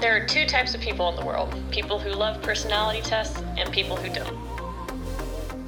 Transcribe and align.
There 0.00 0.14
are 0.14 0.24
two 0.24 0.46
types 0.46 0.76
of 0.76 0.80
people 0.80 1.08
in 1.08 1.16
the 1.16 1.24
world 1.24 1.52
people 1.72 1.98
who 1.98 2.10
love 2.10 2.40
personality 2.40 3.00
tests 3.02 3.42
and 3.56 3.72
people 3.72 3.96
who 3.96 4.08
don't. 4.14 4.38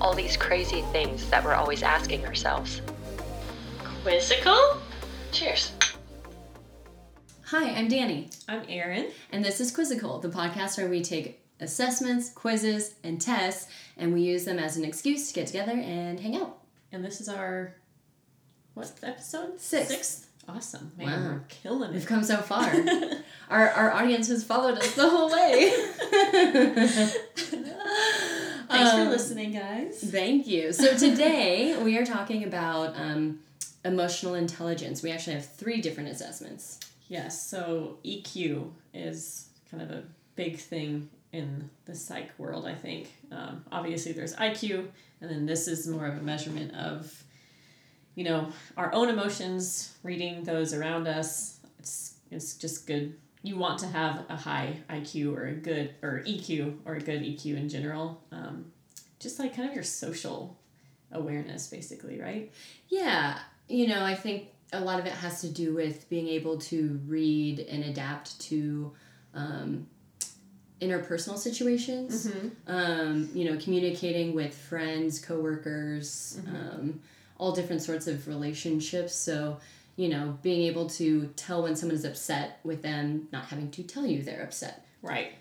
All 0.01 0.15
these 0.15 0.37
crazy 0.37 0.83
things 0.93 1.29
that 1.31 1.45
we're 1.45 1.55
always 1.55 1.83
asking 1.83 2.25
ourselves. 2.25 2.81
Quizzical? 4.05 4.79
Cheers. 5.33 5.73
Hi, 7.47 7.71
I'm 7.71 7.89
Danny, 7.89 8.31
I'm 8.49 8.63
Erin. 8.69 9.11
and 9.33 9.45
this 9.45 9.61
is 9.61 9.73
Quizzical, 9.73 10.21
the 10.21 10.29
podcast 10.29 10.79
where 10.79 10.89
we 10.89 11.03
take 11.03 11.45
assessments, 11.59 12.31
quizzes, 12.31 12.95
and 13.03 13.21
tests, 13.21 13.69
and 13.97 14.15
we 14.15 14.23
use 14.23 14.45
them 14.45 14.61
as 14.61 14.77
an 14.77 14.85
excuse 14.85 15.27
to 15.27 15.35
get 15.35 15.49
together 15.49 15.73
and 15.73 16.21
hang 16.21 16.37
out. 16.37 16.59
And 16.93 17.05
this 17.05 17.21
is 17.21 17.29
our 17.29 17.75
what 18.75 18.93
episode? 19.03 19.61
Sixth. 19.61 20.30
Awesome. 20.57 20.93
Man, 20.99 21.07
Wow. 21.09 21.31
we're 21.33 21.45
killing 21.49 21.91
it. 21.91 21.95
We've 21.95 22.07
come 22.07 22.23
so 22.25 22.37
far. 22.39 22.73
our, 23.51 23.69
our 23.71 23.93
audience 23.93 24.29
has 24.29 24.43
followed 24.45 24.79
us 24.79 24.95
the 24.95 25.09
whole 25.09 25.31
way. 25.31 25.71
Thanks 28.69 28.93
for 28.93 29.01
Um, 29.03 29.09
listening, 29.11 29.53
guys. 29.53 29.99
Thank 30.11 30.47
you. 30.47 30.73
So 30.73 30.97
today 30.99 31.77
we 31.83 31.99
are 31.99 32.05
talking 32.07 32.45
about 32.45 32.97
um, 32.99 33.41
emotional 33.85 34.35
intelligence. 34.35 35.03
We 35.03 35.11
actually 35.11 35.35
have 35.35 35.47
three 35.47 35.81
different 35.81 36.09
assessments. 36.11 36.79
Yes, 37.09 37.45
so 37.49 37.99
EQ 38.05 38.71
is 38.95 39.49
kind 39.71 39.83
of 39.83 39.91
a 39.91 40.03
big 40.37 40.57
thing 40.59 41.09
in 41.33 41.69
the 41.85 41.95
psych 41.95 42.31
world, 42.39 42.67
I 42.67 42.75
think. 42.75 43.09
Um, 43.33 43.65
obviously, 43.73 44.13
there's 44.13 44.35
IQ, 44.37 44.87
and 45.21 45.31
then 45.31 45.47
this 45.47 45.67
is 45.69 45.87
more 45.89 46.07
of 46.07 46.17
a 46.17 46.23
measurement 46.23 46.75
of, 46.75 47.23
you 48.21 48.25
know, 48.25 48.53
our 48.77 48.93
own 48.93 49.09
emotions, 49.09 49.97
reading 50.03 50.45
those 50.45 50.75
around 50.75 51.09
us. 51.09 51.59
It's, 51.79 52.17
it's 52.31 52.55
just 52.55 52.87
good. 52.87 53.15
You 53.43 53.57
want 53.57 53.79
to 53.79 53.87
have 53.87 54.27
a 54.29 54.37
high 54.37 54.77
IQ 54.91 55.35
or 55.35 55.47
a 55.47 55.55
good, 55.55 55.95
or 56.03 56.23
EQ, 56.27 56.81
or 56.85 56.97
a 56.97 57.01
good 57.01 57.23
EQ 57.23 57.57
in 57.57 57.71
general. 57.71 58.23
Um, 58.31 58.73
just 59.21 59.39
like 59.39 59.57
kind 59.57 59.67
of 59.67 59.75
your 59.75 59.85
social 59.85 60.59
awareness, 61.13 61.69
basically, 61.69 62.21
right? 62.21 62.53
Yeah, 62.91 63.39
you 63.69 63.89
know, 63.89 64.05
I 64.05 64.15
think 64.15 64.49
a 64.75 64.81
lot 64.81 65.01
of 65.01 65.07
it 65.07 65.13
has 65.13 65.41
to 65.41 65.49
do 65.49 65.75
with 65.75 66.07
being 66.11 66.29
able 66.29 66.59
to 66.59 67.01
read 67.07 67.61
and 67.61 67.85
adapt 67.85 68.39
to 68.41 68.93
um, 69.33 69.87
interpersonal 70.83 71.39
situations. 71.39 72.27
Mm-hmm. 72.27 72.49
Um, 72.67 73.31
you 73.33 73.51
know, 73.51 73.59
communicating 73.59 74.35
with 74.35 74.55
friends, 74.55 75.19
coworkers, 75.21 76.39
um, 76.49 77.01
all 77.41 77.53
different 77.53 77.81
sorts 77.83 78.07
of 78.07 78.29
relationships. 78.29 79.15
So, 79.15 79.59
you 79.97 80.09
know, 80.09 80.39
being 80.43 80.63
able 80.69 80.89
to 80.91 81.27
tell 81.37 81.63
when 81.63 81.75
someone 81.75 81.97
is 81.97 82.05
upset 82.05 82.61
with 82.65 82.83
them, 82.83 83.29
not 83.33 83.47
having 83.47 83.71
to 83.73 83.83
tell 83.83 84.07
you 84.07 84.23
they're 84.23 84.43
upset. 84.43 84.87
Right. 85.03 85.33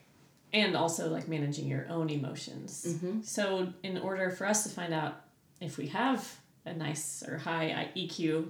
And 0.54 0.76
also 0.76 1.10
like 1.10 1.28
managing 1.28 1.68
your 1.68 1.86
own 1.90 2.10
emotions. 2.10 2.86
Mm-hmm. 2.88 3.22
So, 3.24 3.74
in 3.84 3.98
order 3.98 4.32
for 4.32 4.48
us 4.48 4.64
to 4.64 4.70
find 4.70 4.94
out 4.94 5.22
if 5.60 5.78
we 5.78 5.88
have 5.88 6.40
a 6.66 6.74
nice 6.74 7.22
or 7.28 7.38
high 7.38 7.90
EQ, 7.96 8.48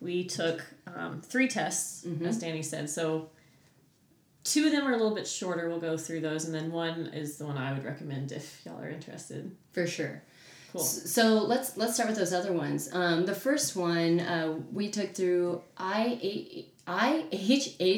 we 0.00 0.24
took 0.24 0.64
um, 0.94 1.20
three 1.22 1.48
tests, 1.48 2.04
Mhm. 2.06 2.24
as 2.26 2.38
Danny 2.38 2.62
said. 2.62 2.88
So, 2.88 3.30
two 4.44 4.66
of 4.66 4.72
them 4.72 4.86
are 4.86 4.92
a 4.92 4.96
little 4.96 5.14
bit 5.14 5.26
shorter. 5.26 5.68
We'll 5.68 5.80
go 5.80 5.96
through 5.96 6.20
those. 6.20 6.44
And 6.44 6.54
then 6.54 6.70
one 6.70 7.08
is 7.08 7.36
the 7.36 7.46
one 7.46 7.58
I 7.58 7.72
would 7.72 7.84
recommend 7.84 8.30
if 8.30 8.60
y'all 8.64 8.80
are 8.80 8.88
interested. 8.88 9.54
For 9.72 9.86
sure. 9.88 10.22
Cool. 10.72 10.82
So 10.82 11.38
let's 11.42 11.76
let's 11.76 11.94
start 11.94 12.08
with 12.08 12.18
those 12.18 12.32
other 12.32 12.52
ones. 12.52 12.88
Um, 12.92 13.26
the 13.26 13.34
first 13.34 13.76
one 13.76 14.20
uh, 14.20 14.58
we 14.72 14.90
took 14.90 15.14
through 15.14 15.62
i 15.76 16.66
ihhp.com. 16.86 17.94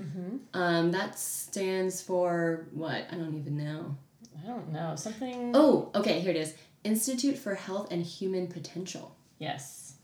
Mm-hmm. 0.00 0.36
Um, 0.54 0.92
that 0.92 1.18
stands 1.18 2.02
for 2.02 2.66
what? 2.72 3.06
I 3.10 3.14
don't 3.14 3.36
even 3.36 3.56
know. 3.56 3.96
I 4.42 4.46
don't 4.46 4.72
know. 4.72 4.96
Something. 4.96 5.52
Oh, 5.54 5.90
okay, 5.94 6.20
here 6.20 6.30
it 6.30 6.36
is. 6.36 6.54
Institute 6.82 7.38
for 7.38 7.54
Health 7.54 7.92
and 7.92 8.04
Human 8.04 8.46
Potential. 8.46 9.16
Yes. 9.38 9.94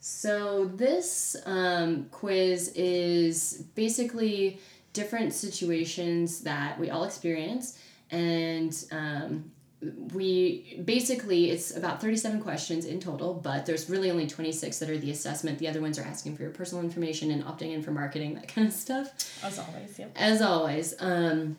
So 0.00 0.66
this 0.66 1.34
um, 1.46 2.08
quiz 2.10 2.72
is 2.74 3.64
basically 3.74 4.60
different 4.92 5.32
situations 5.32 6.42
that 6.42 6.78
we 6.78 6.90
all 6.90 7.04
experience, 7.04 7.78
and 8.10 8.84
um, 8.92 9.50
we 10.12 10.80
basically 10.84 11.50
it's 11.50 11.76
about 11.76 12.00
37 12.00 12.40
questions 12.40 12.84
in 12.84 13.00
total 13.00 13.34
but 13.34 13.66
there's 13.66 13.88
really 13.90 14.10
only 14.10 14.26
26 14.26 14.78
that 14.78 14.88
are 14.90 14.98
the 14.98 15.10
assessment 15.10 15.58
the 15.58 15.68
other 15.68 15.80
ones 15.80 15.98
are 15.98 16.02
asking 16.04 16.36
for 16.36 16.42
your 16.42 16.50
personal 16.50 16.82
information 16.84 17.30
and 17.30 17.44
opting 17.44 17.72
in 17.72 17.82
for 17.82 17.90
marketing 17.90 18.34
that 18.34 18.48
kind 18.54 18.66
of 18.66 18.72
stuff 18.72 19.08
As 19.44 19.58
always. 19.58 19.98
Yep. 19.98 20.12
as 20.16 20.42
always 20.42 20.94
um, 21.00 21.56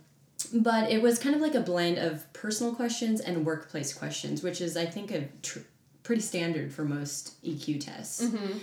but 0.54 0.92
it 0.92 1.02
was 1.02 1.18
kind 1.20 1.36
of 1.36 1.42
like 1.42 1.56
a 1.56 1.62
blend 1.62 1.98
of 1.98 2.32
personal 2.34 2.74
questions 2.76 3.20
and 3.22 3.46
workplace 3.46 3.94
questions 3.94 4.42
which 4.44 4.62
is 4.62 4.76
i 4.78 4.86
think 4.86 5.12
a 5.12 5.28
tr- 5.42 5.60
pretty 6.04 6.22
standard 6.22 6.72
for 6.74 6.84
most 6.86 7.42
eq 7.44 7.80
tests 7.84 8.22
Mm-hmm. 8.24 8.58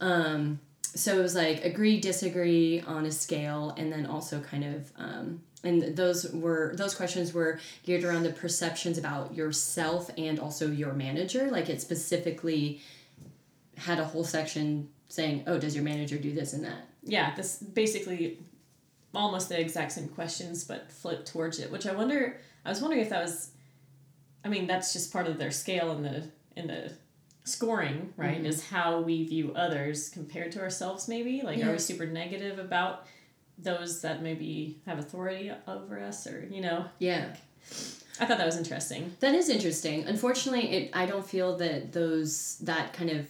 um, 0.00 0.60
so 0.94 1.18
it 1.18 1.22
was 1.22 1.34
like 1.34 1.62
agree, 1.62 2.00
disagree 2.00 2.80
on 2.86 3.04
a 3.04 3.12
scale, 3.12 3.74
and 3.76 3.92
then 3.92 4.06
also 4.06 4.40
kind 4.40 4.64
of, 4.64 4.90
um, 4.96 5.42
and 5.64 5.96
those 5.96 6.30
were 6.32 6.74
those 6.76 6.94
questions 6.94 7.32
were 7.32 7.58
geared 7.84 8.04
around 8.04 8.22
the 8.22 8.32
perceptions 8.32 8.98
about 8.98 9.34
yourself 9.34 10.10
and 10.16 10.38
also 10.38 10.70
your 10.70 10.92
manager. 10.92 11.50
Like 11.50 11.68
it 11.68 11.80
specifically 11.80 12.80
had 13.76 13.98
a 13.98 14.04
whole 14.04 14.24
section 14.24 14.88
saying, 15.08 15.44
"Oh, 15.46 15.58
does 15.58 15.74
your 15.74 15.84
manager 15.84 16.18
do 16.18 16.32
this 16.32 16.52
and 16.52 16.64
that?" 16.64 16.88
yeah, 17.02 17.34
this 17.34 17.58
basically 17.58 18.38
almost 19.14 19.48
the 19.48 19.58
exact 19.60 19.92
same 19.92 20.08
questions, 20.08 20.64
but 20.64 20.90
flipped 20.90 21.26
towards 21.32 21.58
it. 21.58 21.70
Which 21.70 21.86
I 21.86 21.94
wonder. 21.94 22.38
I 22.64 22.68
was 22.68 22.80
wondering 22.80 23.02
if 23.02 23.10
that 23.10 23.22
was. 23.22 23.50
I 24.44 24.48
mean, 24.48 24.66
that's 24.66 24.92
just 24.92 25.12
part 25.12 25.26
of 25.26 25.38
their 25.38 25.50
scale 25.50 25.92
in 25.92 26.02
the 26.02 26.28
in 26.56 26.66
the 26.68 26.92
scoring, 27.44 28.12
right? 28.16 28.42
Mhm. 28.42 28.46
Is 28.46 28.68
how 28.68 29.00
we 29.00 29.24
view 29.24 29.52
others 29.54 30.08
compared 30.08 30.52
to 30.52 30.60
ourselves. 30.60 31.08
Maybe 31.08 31.42
like 31.42 31.62
are 31.62 31.72
we 31.72 31.78
super 31.78 32.06
negative 32.06 32.58
about 32.58 33.06
those 33.58 34.00
that 34.02 34.22
maybe 34.22 34.78
have 34.86 34.98
authority 34.98 35.50
over 35.66 35.98
us, 36.00 36.26
or 36.26 36.46
you 36.50 36.60
know? 36.60 36.84
Yeah, 36.98 37.34
I 38.20 38.24
thought 38.26 38.38
that 38.38 38.46
was 38.46 38.56
interesting. 38.56 39.14
that 39.20 39.34
is 39.34 39.48
interesting. 39.48 40.04
Unfortunately, 40.04 40.70
it 40.70 40.90
I 40.94 41.06
don't 41.06 41.26
feel 41.26 41.56
that 41.58 41.92
those 41.92 42.58
that 42.58 42.92
kind 42.92 43.10
of 43.10 43.26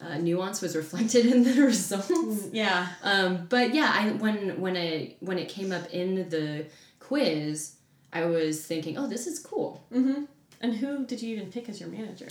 uh, 0.00 0.18
nuance 0.18 0.60
was 0.60 0.74
reflected 0.76 1.26
in 1.32 1.42
the 1.44 1.62
results. 1.62 2.48
Yeah. 2.52 2.88
Um, 3.02 3.46
but 3.48 3.72
yeah, 3.74 3.90
I 3.94 4.10
when 4.12 4.60
when 4.60 4.76
I 4.76 5.14
when 5.20 5.38
it 5.38 5.48
came 5.48 5.72
up 5.72 5.88
in 5.90 6.28
the 6.28 6.66
quiz, 6.98 7.76
I 8.12 8.24
was 8.26 8.64
thinking, 8.64 8.98
oh, 8.98 9.06
this 9.06 9.26
is 9.26 9.38
cool. 9.38 9.84
Mm-hmm. 9.92 10.24
And 10.60 10.74
who 10.76 11.04
did 11.06 11.20
you 11.20 11.34
even 11.36 11.50
pick 11.50 11.68
as 11.68 11.80
your 11.80 11.88
manager? 11.88 12.28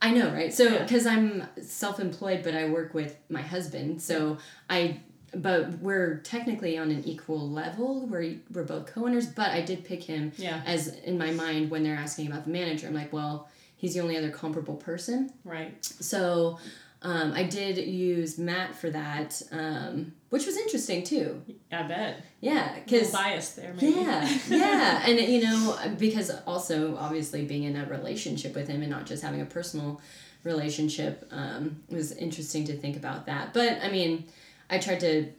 I 0.00 0.10
know, 0.10 0.32
right? 0.32 0.54
So 0.54 0.64
Yeah. 0.64 0.82
because 0.84 1.06
I'm 1.06 1.46
self-employed, 1.60 2.42
but 2.42 2.54
I 2.54 2.70
work 2.70 2.94
with 2.94 3.16
my 3.28 3.42
husband, 3.42 4.00
so 4.00 4.38
I. 4.70 5.00
But 5.36 5.78
we're 5.80 6.18
technically 6.18 6.78
on 6.78 6.90
an 6.90 7.04
equal 7.04 7.48
level. 7.50 8.06
We're 8.06 8.36
we're 8.52 8.64
both 8.64 8.86
co-owners, 8.86 9.26
but 9.26 9.50
I 9.50 9.60
did 9.62 9.84
pick 9.84 10.02
him 10.04 10.32
Yeah. 10.36 10.62
as 10.66 10.88
in 10.88 11.18
my 11.18 11.30
mind 11.32 11.70
when 11.70 11.82
they're 11.82 11.96
asking 11.96 12.26
about 12.28 12.44
the 12.44 12.50
manager. 12.50 12.86
I'm 12.86 12.94
like, 12.94 13.12
well, 13.12 13.48
he's 13.76 13.94
the 13.94 14.00
only 14.00 14.16
other 14.16 14.30
comparable 14.30 14.76
person. 14.76 15.32
Right. 15.44 15.84
So 15.84 16.58
um, 17.02 17.32
I 17.34 17.42
did 17.42 17.76
use 17.76 18.38
Matt 18.38 18.74
for 18.74 18.88
that, 18.90 19.42
um, 19.52 20.14
which 20.30 20.46
was 20.46 20.56
interesting 20.56 21.04
too. 21.04 21.42
I 21.70 21.82
bet. 21.82 22.24
Yeah, 22.40 22.74
because 22.82 23.10
biased 23.12 23.56
there, 23.56 23.74
maybe. 23.74 23.92
Yeah, 24.00 24.38
yeah, 24.48 25.02
and 25.06 25.18
you 25.20 25.42
know, 25.42 25.78
because 25.98 26.30
also 26.46 26.96
obviously 26.96 27.44
being 27.44 27.64
in 27.64 27.76
a 27.76 27.84
relationship 27.86 28.54
with 28.54 28.68
him 28.68 28.80
and 28.80 28.90
not 28.90 29.04
just 29.04 29.22
having 29.22 29.42
a 29.42 29.46
personal 29.46 30.00
relationship 30.44 31.26
um, 31.30 31.82
was 31.90 32.12
interesting 32.12 32.64
to 32.66 32.76
think 32.76 32.96
about 32.96 33.26
that. 33.26 33.52
But 33.54 33.78
I 33.82 33.90
mean, 33.90 34.24
I 34.70 34.78
tried 34.78 35.00
to 35.00 35.30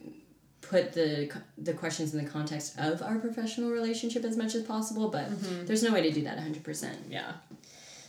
put 0.60 0.92
the 0.92 1.30
the 1.58 1.72
questions 1.72 2.14
in 2.14 2.24
the 2.24 2.30
context 2.30 2.78
of 2.78 3.02
our 3.02 3.18
professional 3.18 3.70
relationship 3.70 4.24
as 4.24 4.36
much 4.36 4.54
as 4.54 4.62
possible, 4.64 5.08
but 5.08 5.26
there's 5.66 5.82
no 5.82 5.92
way 5.92 6.02
to 6.02 6.10
do 6.10 6.22
that 6.24 6.38
100%. 6.38 6.94
Yeah. 7.08 7.32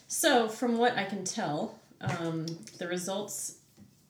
So, 0.07 0.47
from 0.47 0.77
what 0.77 0.97
I 0.97 1.03
can 1.03 1.23
tell, 1.25 1.77
um, 2.01 2.45
the 2.77 2.87
results 2.87 3.55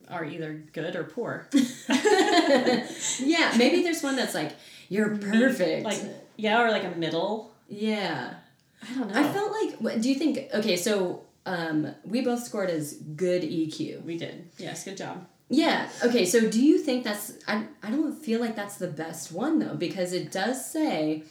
are 0.10 0.24
either 0.24 0.54
good 0.72 0.96
or 0.96 1.04
poor. 1.04 1.48
yeah, 1.90 3.54
maybe 3.58 3.84
there's 3.84 4.04
one 4.04 4.16
that's 4.16 4.36
like 4.36 4.56
you're 4.90 5.18
perfect. 5.18 5.84
Like, 5.84 6.00
yeah, 6.38 6.62
or 6.62 6.72
like 6.72 6.84
a 6.84 6.92
middle. 6.92 7.52
yeah. 7.68 8.36
I 8.80 8.94
don't 8.94 9.12
know. 9.12 9.20
I 9.20 9.24
felt 9.34 9.52
like 9.52 10.02
do 10.02 10.08
you 10.08 10.16
think 10.16 10.50
okay, 10.54 10.78
so 10.78 11.24
um, 11.48 11.96
we 12.06 12.22
both 12.22 12.44
scored 12.44 12.70
as 12.70 12.94
good 12.94 13.42
EQ. 13.42 14.04
we 14.04 14.18
did. 14.18 14.50
Yes, 14.58 14.84
good 14.84 14.98
job. 14.98 15.26
Yeah. 15.50 15.90
Okay. 16.04 16.26
So, 16.26 16.50
do 16.50 16.64
you 16.64 16.78
think 16.80 17.04
that's? 17.04 17.34
I, 17.48 17.66
I 17.82 17.90
don't 17.90 18.14
feel 18.14 18.40
like 18.42 18.56
that's 18.56 18.78
the 18.78 18.88
best 18.88 19.32
one 19.32 19.60
though, 19.60 19.76
because 19.76 20.12
it 20.12 20.32
does 20.32 20.70
say, 20.70 21.24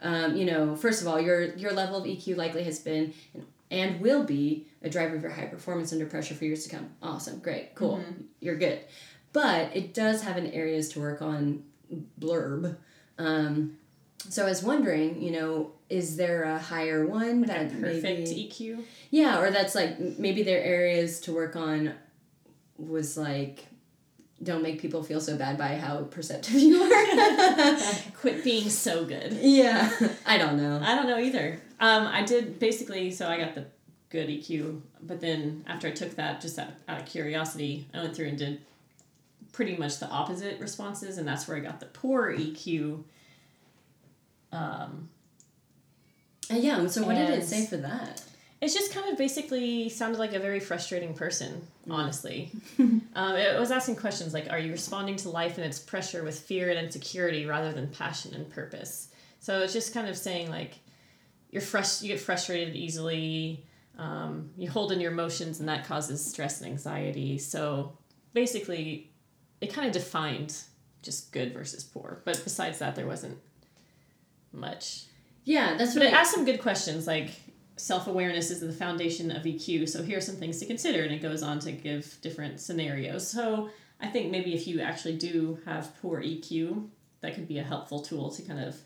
um, 0.00 0.36
you 0.36 0.44
know, 0.44 0.76
first 0.76 1.02
of 1.02 1.08
all, 1.08 1.20
your 1.20 1.54
your 1.56 1.72
level 1.72 1.96
of 1.96 2.04
EQ 2.04 2.36
likely 2.36 2.62
has 2.64 2.78
been 2.78 3.12
and, 3.70 4.00
will 4.00 4.24
be 4.24 4.66
a 4.82 4.90
driver 4.90 5.16
of 5.16 5.22
your 5.22 5.32
high 5.32 5.46
performance 5.46 5.92
under 5.92 6.06
pressure 6.06 6.34
for 6.34 6.44
years 6.44 6.64
to 6.64 6.70
come. 6.70 6.90
Awesome. 7.02 7.40
Great. 7.40 7.74
Cool. 7.74 8.04
You're 8.40 8.56
good. 8.56 8.80
But 9.32 9.74
it 9.74 9.94
does 9.94 10.22
have 10.22 10.36
an 10.36 10.46
areas 10.52 10.90
to 10.90 11.00
work 11.00 11.20
on 11.20 11.64
blurb. 12.20 12.76
Um, 13.18 13.78
so 14.28 14.46
I 14.46 14.48
was 14.48 14.62
wondering, 14.62 15.20
you 15.20 15.32
know, 15.32 15.72
is 15.90 16.16
there 16.16 16.44
a 16.44 16.58
higher 16.58 17.04
one 17.06 17.42
that 17.42 17.70
Perfect 17.72 18.02
maybe 18.02 18.48
EQ. 18.50 18.84
yeah, 19.10 19.40
or 19.40 19.50
that's 19.50 19.74
like 19.74 19.98
maybe 20.18 20.42
their 20.42 20.62
areas 20.62 21.20
to 21.20 21.34
work 21.34 21.56
on 21.56 21.94
was 22.78 23.16
like 23.16 23.66
don't 24.42 24.62
make 24.62 24.80
people 24.80 25.02
feel 25.02 25.20
so 25.20 25.36
bad 25.36 25.56
by 25.56 25.76
how 25.76 26.02
perceptive 26.02 26.54
you 26.56 26.82
are. 26.82 27.76
Quit 28.20 28.44
being 28.44 28.68
so 28.68 29.04
good. 29.04 29.32
yeah, 29.32 29.90
I 30.26 30.36
don't 30.36 30.56
know. 30.56 30.80
I 30.84 30.94
don't 30.96 31.06
know 31.06 31.18
either. 31.18 31.60
Um, 31.80 32.06
I 32.06 32.22
did 32.22 32.58
basically, 32.58 33.10
so 33.10 33.28
I 33.28 33.38
got 33.38 33.54
the 33.54 33.66
good 34.10 34.28
EQ, 34.28 34.80
but 35.02 35.20
then 35.20 35.64
after 35.66 35.86
I 35.88 35.92
took 35.92 36.16
that, 36.16 36.40
just 36.40 36.58
out, 36.58 36.68
out 36.88 37.00
of 37.00 37.06
curiosity, 37.06 37.86
I 37.94 38.02
went 38.02 38.14
through 38.16 38.26
and 38.26 38.38
did 38.38 38.60
pretty 39.52 39.76
much 39.76 39.98
the 39.98 40.08
opposite 40.08 40.60
responses, 40.60 41.16
and 41.16 41.26
that's 41.26 41.46
where 41.48 41.56
I 41.56 41.60
got 41.60 41.80
the 41.80 41.86
poor 41.86 42.32
EQ. 42.36 43.04
Um, 44.52 45.08
Uh, 46.50 46.56
yeah, 46.56 46.86
so 46.88 47.04
what 47.04 47.14
did 47.14 47.30
it 47.30 47.44
say 47.44 47.66
for 47.66 47.76
that? 47.78 48.22
It's 48.64 48.72
just 48.74 48.94
kind 48.94 49.10
of 49.10 49.18
basically 49.18 49.90
sounded 49.90 50.18
like 50.18 50.32
a 50.32 50.38
very 50.38 50.58
frustrating 50.58 51.12
person, 51.12 51.66
honestly. 51.90 52.50
um, 52.78 53.02
it 53.36 53.60
was 53.60 53.70
asking 53.70 53.96
questions 53.96 54.32
like, 54.32 54.50
are 54.50 54.58
you 54.58 54.72
responding 54.72 55.16
to 55.16 55.28
life 55.28 55.58
and 55.58 55.66
its 55.66 55.78
pressure 55.78 56.24
with 56.24 56.38
fear 56.38 56.70
and 56.70 56.78
insecurity 56.78 57.44
rather 57.44 57.72
than 57.72 57.88
passion 57.88 58.34
and 58.34 58.50
purpose? 58.50 59.08
So 59.40 59.60
it's 59.60 59.74
just 59.74 59.92
kind 59.92 60.08
of 60.08 60.16
saying 60.16 60.50
like, 60.50 60.78
you're 61.50 61.60
frust- 61.62 62.02
you 62.02 62.08
get 62.08 62.20
frustrated 62.20 62.74
easily, 62.74 63.66
um, 63.98 64.50
you 64.56 64.70
hold 64.70 64.92
in 64.92 65.00
your 65.00 65.12
emotions, 65.12 65.60
and 65.60 65.68
that 65.68 65.84
causes 65.86 66.24
stress 66.24 66.60
and 66.62 66.70
anxiety. 66.70 67.36
So 67.36 67.98
basically, 68.32 69.12
it 69.60 69.72
kind 69.72 69.86
of 69.86 69.92
defined 69.92 70.56
just 71.02 71.32
good 71.32 71.52
versus 71.52 71.84
poor. 71.84 72.22
But 72.24 72.40
besides 72.42 72.78
that, 72.78 72.96
there 72.96 73.06
wasn't 73.06 73.38
much. 74.52 75.04
Yeah, 75.44 75.76
that's 75.76 75.94
But 75.94 76.04
what 76.04 76.12
it 76.12 76.14
I, 76.14 76.20
asks 76.20 76.34
some 76.34 76.44
good 76.46 76.60
questions 76.60 77.06
like 77.06 77.30
self 77.76 78.06
awareness 78.06 78.50
is 78.50 78.60
the 78.60 78.72
foundation 78.72 79.30
of 79.30 79.42
EQ. 79.42 79.88
So 79.88 80.02
here 80.02 80.18
are 80.18 80.22
some 80.22 80.36
things 80.36 80.58
to 80.60 80.66
consider, 80.66 81.02
and 81.02 81.12
it 81.12 81.22
goes 81.22 81.42
on 81.42 81.58
to 81.60 81.72
give 81.72 82.20
different 82.20 82.60
scenarios. 82.60 83.26
So 83.26 83.70
I 84.00 84.08
think 84.08 84.30
maybe 84.30 84.54
if 84.54 84.66
you 84.66 84.80
actually 84.80 85.16
do 85.16 85.58
have 85.64 85.92
poor 86.00 86.22
EQ, 86.22 86.88
that 87.20 87.34
could 87.34 87.48
be 87.48 87.58
a 87.58 87.64
helpful 87.64 88.00
tool 88.00 88.30
to 88.30 88.42
kind 88.42 88.60
of 88.60 88.76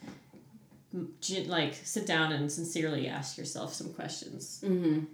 like 1.46 1.74
sit 1.74 2.06
down 2.06 2.32
and 2.32 2.50
sincerely 2.50 3.08
ask 3.08 3.36
yourself 3.36 3.74
some 3.74 3.92
questions. 3.92 4.62
Mm-hmm. 4.64 5.04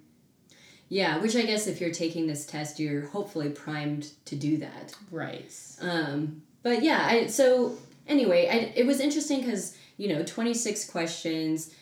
yeah, 0.88 1.18
which 1.18 1.34
I 1.34 1.42
guess 1.42 1.66
if 1.66 1.80
you're 1.80 1.90
taking 1.90 2.26
this 2.26 2.46
test, 2.46 2.78
you're 2.78 3.06
hopefully 3.06 3.48
primed 3.48 4.12
to 4.26 4.36
do 4.36 4.58
that. 4.58 4.94
Right. 5.10 5.52
Um, 5.80 6.42
but 6.62 6.82
yeah, 6.82 7.06
I, 7.10 7.26
so 7.26 7.76
anyway, 8.06 8.48
I, 8.48 8.78
it 8.78 8.86
was 8.86 9.00
interesting 9.00 9.40
because, 9.40 9.76
you 9.96 10.08
know, 10.08 10.22
26 10.22 10.90
questions, 10.90 11.74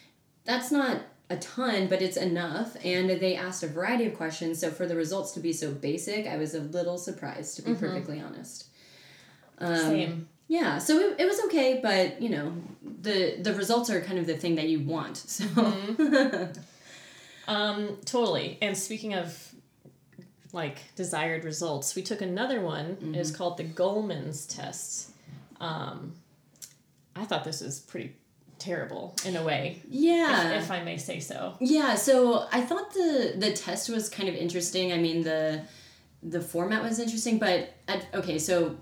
that's 0.45 0.71
not 0.71 1.03
a 1.33 1.37
ton, 1.39 1.89
but 1.89 2.03
it's 2.03 2.17
enough. 2.17 2.77
And 2.85 3.11
they 3.11 3.37
asked 3.37 3.63
a 3.63 3.69
variety 3.69 4.07
of 4.07 4.17
questions. 4.17 4.61
So 4.61 4.71
for 4.71 4.87
the 4.87 4.97
results 4.97 5.33
to 5.33 5.41
be 5.41 5.53
so 5.53 5.73
basic, 5.73 6.27
I 6.27 6.37
was 6.37 6.55
a 6.55 6.61
little 6.61 6.99
surprised, 6.99 7.57
to 7.57 7.63
be 7.63 7.75
perfectly 7.75 8.21
honest. 8.21 8.67
Um, 9.59 9.77
Same. 9.77 10.29
Yeah, 10.49 10.79
so 10.79 10.99
it, 10.99 11.21
it 11.21 11.25
was 11.25 11.41
okay, 11.47 11.81
but 11.83 12.21
you 12.21 12.29
know, 12.29 12.53
the 12.83 13.37
the 13.41 13.55
results 13.55 13.89
are 13.89 14.01
kind 14.03 14.19
of 14.19 14.27
the 14.27 14.37
thing 14.37 14.57
that 14.57 14.69
you 14.69 14.81
want. 14.81 15.17
So 15.27 15.47
Um, 17.49 17.99
totally. 18.05 18.59
And 18.63 18.77
speaking 18.77 19.15
of 19.15 19.53
like 20.53 20.95
desired 20.95 21.45
results, 21.45 21.95
we 21.95 22.03
took 22.03 22.21
another 22.21 22.61
one. 22.61 22.97
It's 23.17 23.31
called 23.31 23.57
the 23.57 23.65
Goleman's 23.65 24.47
test. 24.47 25.11
Um, 25.61 26.15
I 27.17 27.25
thought 27.25 27.45
this 27.45 27.61
was 27.63 27.81
pretty 27.81 28.15
terrible 28.63 29.15
in 29.25 29.37
a 29.37 29.43
way, 29.43 29.83
yeah, 29.89 30.53
if, 30.53 30.65
if 30.65 30.71
I 30.71 30.83
may 30.83 30.97
say 30.97 31.21
so. 31.21 31.55
Yeah, 31.61 31.97
so 31.97 32.47
I 32.53 32.61
thought 32.61 32.93
the 32.93 33.35
the 33.37 33.53
test 33.53 33.89
was 33.89 34.09
kind 34.09 34.29
of 34.29 34.35
interesting. 34.35 34.93
I 34.93 34.99
mean 34.99 35.23
the 35.23 35.63
the 36.23 36.41
format 36.41 36.83
was 36.83 36.99
interesting, 36.99 37.39
but 37.39 37.75
at, 37.89 38.07
okay, 38.15 38.39
so 38.39 38.77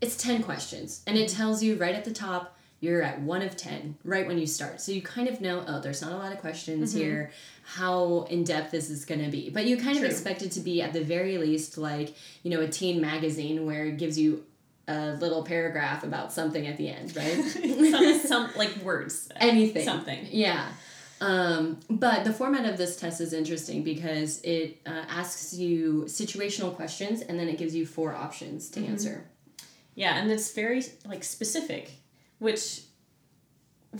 it's 0.00 0.16
10 0.16 0.42
questions 0.42 1.02
and 1.06 1.16
it 1.16 1.28
tells 1.28 1.62
you 1.62 1.76
right 1.76 1.94
at 1.94 2.04
the 2.04 2.12
top 2.12 2.58
you're 2.80 3.00
at 3.00 3.20
1 3.20 3.42
of 3.42 3.56
10 3.56 3.96
right 4.04 4.26
when 4.26 4.38
you 4.38 4.46
start. 4.46 4.80
So 4.80 4.90
you 4.90 5.00
kind 5.02 5.28
of 5.28 5.40
know, 5.40 5.64
oh, 5.68 5.80
there's 5.80 6.02
not 6.02 6.10
a 6.12 6.16
lot 6.16 6.32
of 6.32 6.40
questions 6.40 6.90
mm-hmm. 6.90 7.00
here. 7.00 7.30
How 7.62 8.26
in 8.28 8.42
depth 8.42 8.72
this 8.72 8.90
is 8.90 8.98
this 8.98 9.04
going 9.04 9.24
to 9.24 9.30
be? 9.30 9.50
But 9.50 9.66
you 9.66 9.76
kind 9.76 9.96
of 9.96 10.02
expect 10.02 10.42
it 10.42 10.50
to 10.52 10.60
be 10.60 10.82
at 10.82 10.92
the 10.92 11.04
very 11.04 11.38
least 11.38 11.78
like, 11.78 12.16
you 12.42 12.50
know, 12.50 12.60
a 12.60 12.66
teen 12.66 13.00
magazine 13.00 13.66
where 13.66 13.84
it 13.84 13.98
gives 13.98 14.18
you 14.18 14.44
a 14.88 15.12
little 15.12 15.42
paragraph 15.44 16.02
about 16.04 16.32
something 16.32 16.66
at 16.66 16.76
the 16.76 16.88
end, 16.88 17.14
right? 17.16 17.42
some, 17.90 18.18
some 18.26 18.50
like 18.56 18.76
words. 18.78 19.30
anything 19.36 19.84
Something. 19.84 20.26
yeah 20.30 20.68
um, 21.20 21.78
but 21.88 22.24
the 22.24 22.32
format 22.32 22.64
of 22.68 22.76
this 22.78 22.96
test 22.96 23.20
is 23.20 23.32
interesting 23.32 23.84
because 23.84 24.40
it 24.42 24.80
uh, 24.84 25.04
asks 25.08 25.54
you 25.54 26.02
situational 26.08 26.74
questions 26.74 27.20
and 27.20 27.38
then 27.38 27.48
it 27.48 27.58
gives 27.58 27.76
you 27.76 27.86
four 27.86 28.12
options 28.12 28.68
to 28.70 28.84
answer 28.84 29.24
Yeah, 29.94 30.16
and 30.18 30.30
it's 30.32 30.52
very 30.52 30.82
like 31.06 31.22
specific, 31.22 31.92
which 32.40 32.80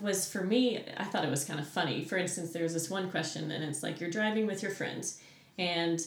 was 0.01 0.27
for 0.31 0.43
me, 0.43 0.83
I 0.97 1.05
thought 1.05 1.25
it 1.25 1.31
was 1.31 1.45
kind 1.45 1.61
of 1.61 1.69
funny. 1.69 2.03
For 2.03 2.17
instance, 2.17 2.53
there's 2.53 2.73
this 2.73 2.89
one 2.91 3.11
question, 3.11 3.51
and 3.51 3.63
it's 3.63 3.83
like 3.83 4.01
you're 4.01 4.11
driving 4.11 4.47
with 4.47 4.63
your 4.63 4.73
friends, 4.73 5.21
and 5.59 6.01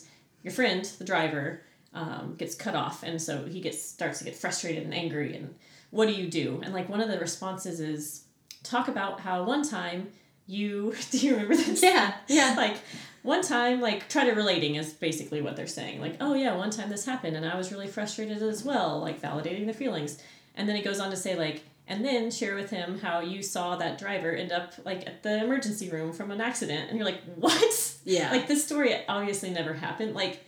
your 0.43 0.51
friend, 0.53 0.83
the 0.97 1.05
driver, 1.05 1.61
um, 1.95 2.35
gets 2.37 2.53
cut 2.55 2.75
off, 2.75 3.01
and 3.03 3.19
so 3.21 3.45
he 3.45 3.59
gets 3.61 3.81
starts 3.83 4.19
to 4.19 4.25
get 4.25 4.35
frustrated 4.35 4.83
and 4.83 4.93
angry. 4.93 5.35
And 5.35 5.55
what 5.89 6.07
do 6.07 6.13
you 6.13 6.29
do? 6.29 6.61
And 6.63 6.73
like 6.73 6.89
one 6.89 7.01
of 7.01 7.09
the 7.09 7.17
responses 7.19 7.79
is 7.79 8.25
talk 8.63 8.87
about 8.87 9.19
how 9.21 9.43
one 9.43 9.67
time 9.67 10.09
you 10.47 10.93
do 11.11 11.17
you 11.17 11.33
remember 11.33 11.55
this? 11.55 11.81
yeah 11.81 12.13
yeah 12.27 12.53
like 12.57 12.77
one 13.23 13.41
time 13.41 13.81
like 13.81 14.07
try 14.09 14.25
to 14.25 14.31
relating 14.33 14.75
is 14.75 14.93
basically 14.93 15.41
what 15.41 15.55
they're 15.55 15.65
saying 15.65 15.99
like 15.99 16.15
oh 16.21 16.35
yeah 16.35 16.55
one 16.55 16.69
time 16.69 16.87
this 16.89 17.03
happened 17.05 17.35
and 17.35 17.43
i 17.47 17.55
was 17.57 17.71
really 17.71 17.87
frustrated 17.87 18.41
as 18.43 18.63
well 18.63 18.99
like 18.99 19.19
validating 19.19 19.65
the 19.65 19.73
feelings 19.73 20.21
and 20.55 20.69
then 20.69 20.75
it 20.75 20.83
goes 20.83 20.99
on 20.99 21.09
to 21.09 21.17
say 21.17 21.35
like 21.35 21.63
and 21.87 22.05
then 22.05 22.29
share 22.29 22.53
with 22.55 22.69
him 22.69 22.99
how 22.99 23.19
you 23.21 23.41
saw 23.41 23.75
that 23.75 23.97
driver 23.97 24.31
end 24.33 24.51
up 24.51 24.73
like 24.85 25.07
at 25.07 25.23
the 25.23 25.43
emergency 25.43 25.89
room 25.89 26.13
from 26.13 26.29
an 26.29 26.39
accident 26.41 26.89
and 26.89 26.97
you're 26.99 27.05
like 27.07 27.21
what 27.35 27.97
Yeah. 28.05 28.29
like 28.31 28.47
this 28.47 28.63
story 28.63 28.95
obviously 29.09 29.49
never 29.49 29.73
happened 29.73 30.13
like 30.13 30.44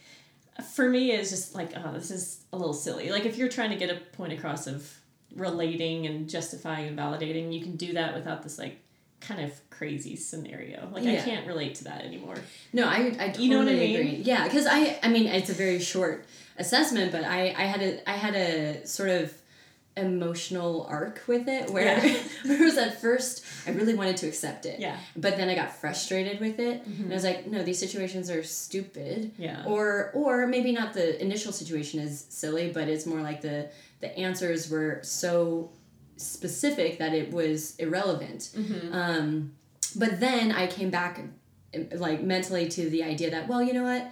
for 0.64 0.90
me 0.90 1.12
is 1.12 1.30
just 1.30 1.56
like 1.56 1.72
oh 1.76 1.92
this 1.94 2.12
is 2.12 2.44
a 2.54 2.58
little 2.58 2.74
silly. 2.74 3.10
Like 3.10 3.26
if 3.26 3.38
you're 3.38 3.50
trying 3.50 3.70
to 3.72 3.76
get 3.76 3.90
a 3.90 3.96
point 4.16 4.34
across 4.34 4.68
of 4.68 4.92
relating 5.36 6.06
and 6.08 6.28
justifying 6.30 6.88
and 6.88 6.98
validating 6.98 7.54
you 7.54 7.62
can 7.62 7.76
do 7.76 7.94
that 7.94 8.16
without 8.16 8.44
this 8.44 8.58
like 8.58 8.80
kind 9.20 9.42
of 9.42 9.52
crazy 9.70 10.16
scenario. 10.16 10.90
Like 10.92 11.06
i 11.06 11.18
can't 11.18 11.48
relate 11.48 11.76
to 11.76 11.84
that 11.86 12.02
anymore. 12.06 12.36
No 12.74 12.86
i, 12.88 12.96
I 13.20 13.28
totally 13.30 13.44
You 13.46 13.50
know 13.52 13.60
what 13.60 13.68
I 13.68 13.74
mean? 13.74 13.96
agree. 13.96 14.16
Yeah 14.24 14.44
because 14.46 14.68
i 14.70 15.00
i 15.04 15.08
mean 15.10 15.28
it's 15.28 15.50
a 15.50 15.54
very 15.54 15.80
short 15.80 16.26
assessment 16.58 17.12
but 17.12 17.24
i 17.24 17.54
i 17.58 17.64
had 17.64 17.82
a 17.82 18.10
i 18.10 18.14
had 18.14 18.36
a 18.36 18.86
sort 18.88 19.10
of 19.10 19.34
emotional 19.98 20.86
arc 20.90 21.22
with 21.28 21.48
it 21.48 21.70
where, 21.72 21.86
Yeah. 21.86 22.18
where 22.46 22.62
it 22.62 22.66
was 22.66 22.78
at 22.78 23.02
first 23.02 23.44
i 23.68 23.72
really 23.72 23.94
wanted 23.94 24.18
to 24.18 24.28
accept 24.28 24.66
it 24.66 24.80
Yeah. 24.80 24.98
but 25.16 25.38
then 25.38 25.48
i 25.50 25.56
got 25.56 25.72
frustrated 25.82 26.40
with 26.40 26.60
it 26.60 26.78
Mm-hmm. 26.88 27.04
and 27.04 27.12
i 27.12 27.16
was 27.16 27.24
like 27.24 27.48
no 27.48 27.64
these 27.64 27.80
situations 27.80 28.30
are 28.30 28.44
stupid 28.44 29.32
Yeah. 29.38 29.64
or 29.66 30.12
or 30.14 30.48
maybe 30.48 30.72
not 30.72 30.94
the 30.94 31.08
initial 31.22 31.52
situation 31.52 32.00
is 32.00 32.26
silly 32.30 32.72
but 32.78 32.88
it's 32.88 33.06
more 33.06 33.22
like 33.30 33.42
the 33.42 33.70
the 34.00 34.10
answers 34.18 34.70
were 34.70 35.00
so 35.04 35.70
specific 36.18 36.98
that 37.00 37.14
it 37.14 37.32
was 37.32 37.76
irrelevant 37.78 38.50
Mm-hmm. 38.56 38.94
um, 38.94 39.52
but 39.96 40.20
then 40.20 40.52
i 40.52 40.68
came 40.68 40.90
back 40.90 41.14
like 41.96 42.22
mentally 42.24 42.68
to 42.70 42.90
the 42.90 43.04
idea 43.04 43.30
that 43.32 43.48
well 43.48 43.62
you 43.62 43.74
know 43.74 43.84
what 43.84 44.04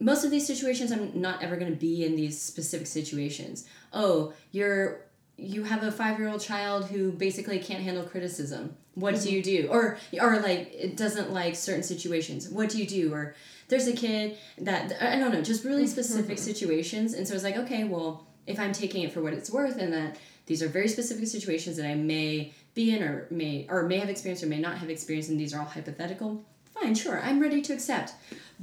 most 0.00 0.24
of 0.24 0.30
these 0.30 0.46
situations 0.46 0.90
i'm 0.90 1.20
not 1.20 1.42
ever 1.42 1.56
going 1.56 1.70
to 1.70 1.78
be 1.78 2.04
in 2.04 2.16
these 2.16 2.40
specific 2.40 2.86
situations. 2.86 3.66
Oh 3.92 4.32
you're 4.52 5.02
you 5.36 5.64
have 5.64 5.82
a 5.82 5.92
five 5.92 6.18
year 6.18 6.28
old 6.28 6.40
child 6.40 6.86
who 6.86 7.12
basically 7.12 7.58
can't 7.58 7.82
handle 7.82 8.04
criticism. 8.04 8.76
What 8.94 9.20
do 9.20 9.30
you 9.30 9.42
mm-hmm. 9.42 9.66
do? 9.66 9.68
Or 9.68 9.98
or 10.20 10.40
like 10.40 10.72
it 10.74 10.96
doesn't 10.96 11.32
like 11.32 11.54
certain 11.54 11.82
situations. 11.82 12.48
What 12.48 12.68
do 12.70 12.78
you 12.78 12.86
do? 12.86 13.14
Or 13.14 13.34
there's 13.68 13.86
a 13.86 13.92
kid 13.92 14.36
that 14.58 14.92
i 15.00 15.16
don't 15.16 15.32
know 15.32 15.42
just 15.42 15.64
really 15.64 15.84
mm-hmm. 15.84 15.92
specific 15.92 16.38
situations. 16.38 17.14
And 17.14 17.26
so 17.26 17.34
it's 17.34 17.44
like 17.44 17.56
okay 17.56 17.84
well 17.84 18.26
if 18.46 18.58
i'm 18.58 18.72
taking 18.72 19.02
it 19.02 19.12
for 19.12 19.22
what 19.22 19.32
it's 19.32 19.50
worth 19.50 19.76
and 19.76 19.92
that 19.92 20.16
these 20.46 20.62
are 20.62 20.68
very 20.68 20.88
specific 20.88 21.26
situations 21.26 21.76
that 21.76 21.86
i 21.86 21.94
may 21.94 22.52
be 22.74 22.94
in 22.94 23.02
or 23.02 23.26
may 23.30 23.66
or 23.68 23.84
may 23.84 23.98
have 23.98 24.08
experienced 24.08 24.42
or 24.42 24.48
may 24.48 24.58
not 24.58 24.78
have 24.78 24.90
experienced 24.90 25.30
and 25.30 25.38
these 25.38 25.54
are 25.54 25.60
all 25.60 25.66
hypothetical 25.66 26.44
fine 26.74 26.94
sure 26.94 27.20
i'm 27.22 27.40
ready 27.40 27.62
to 27.62 27.72
accept 27.72 28.12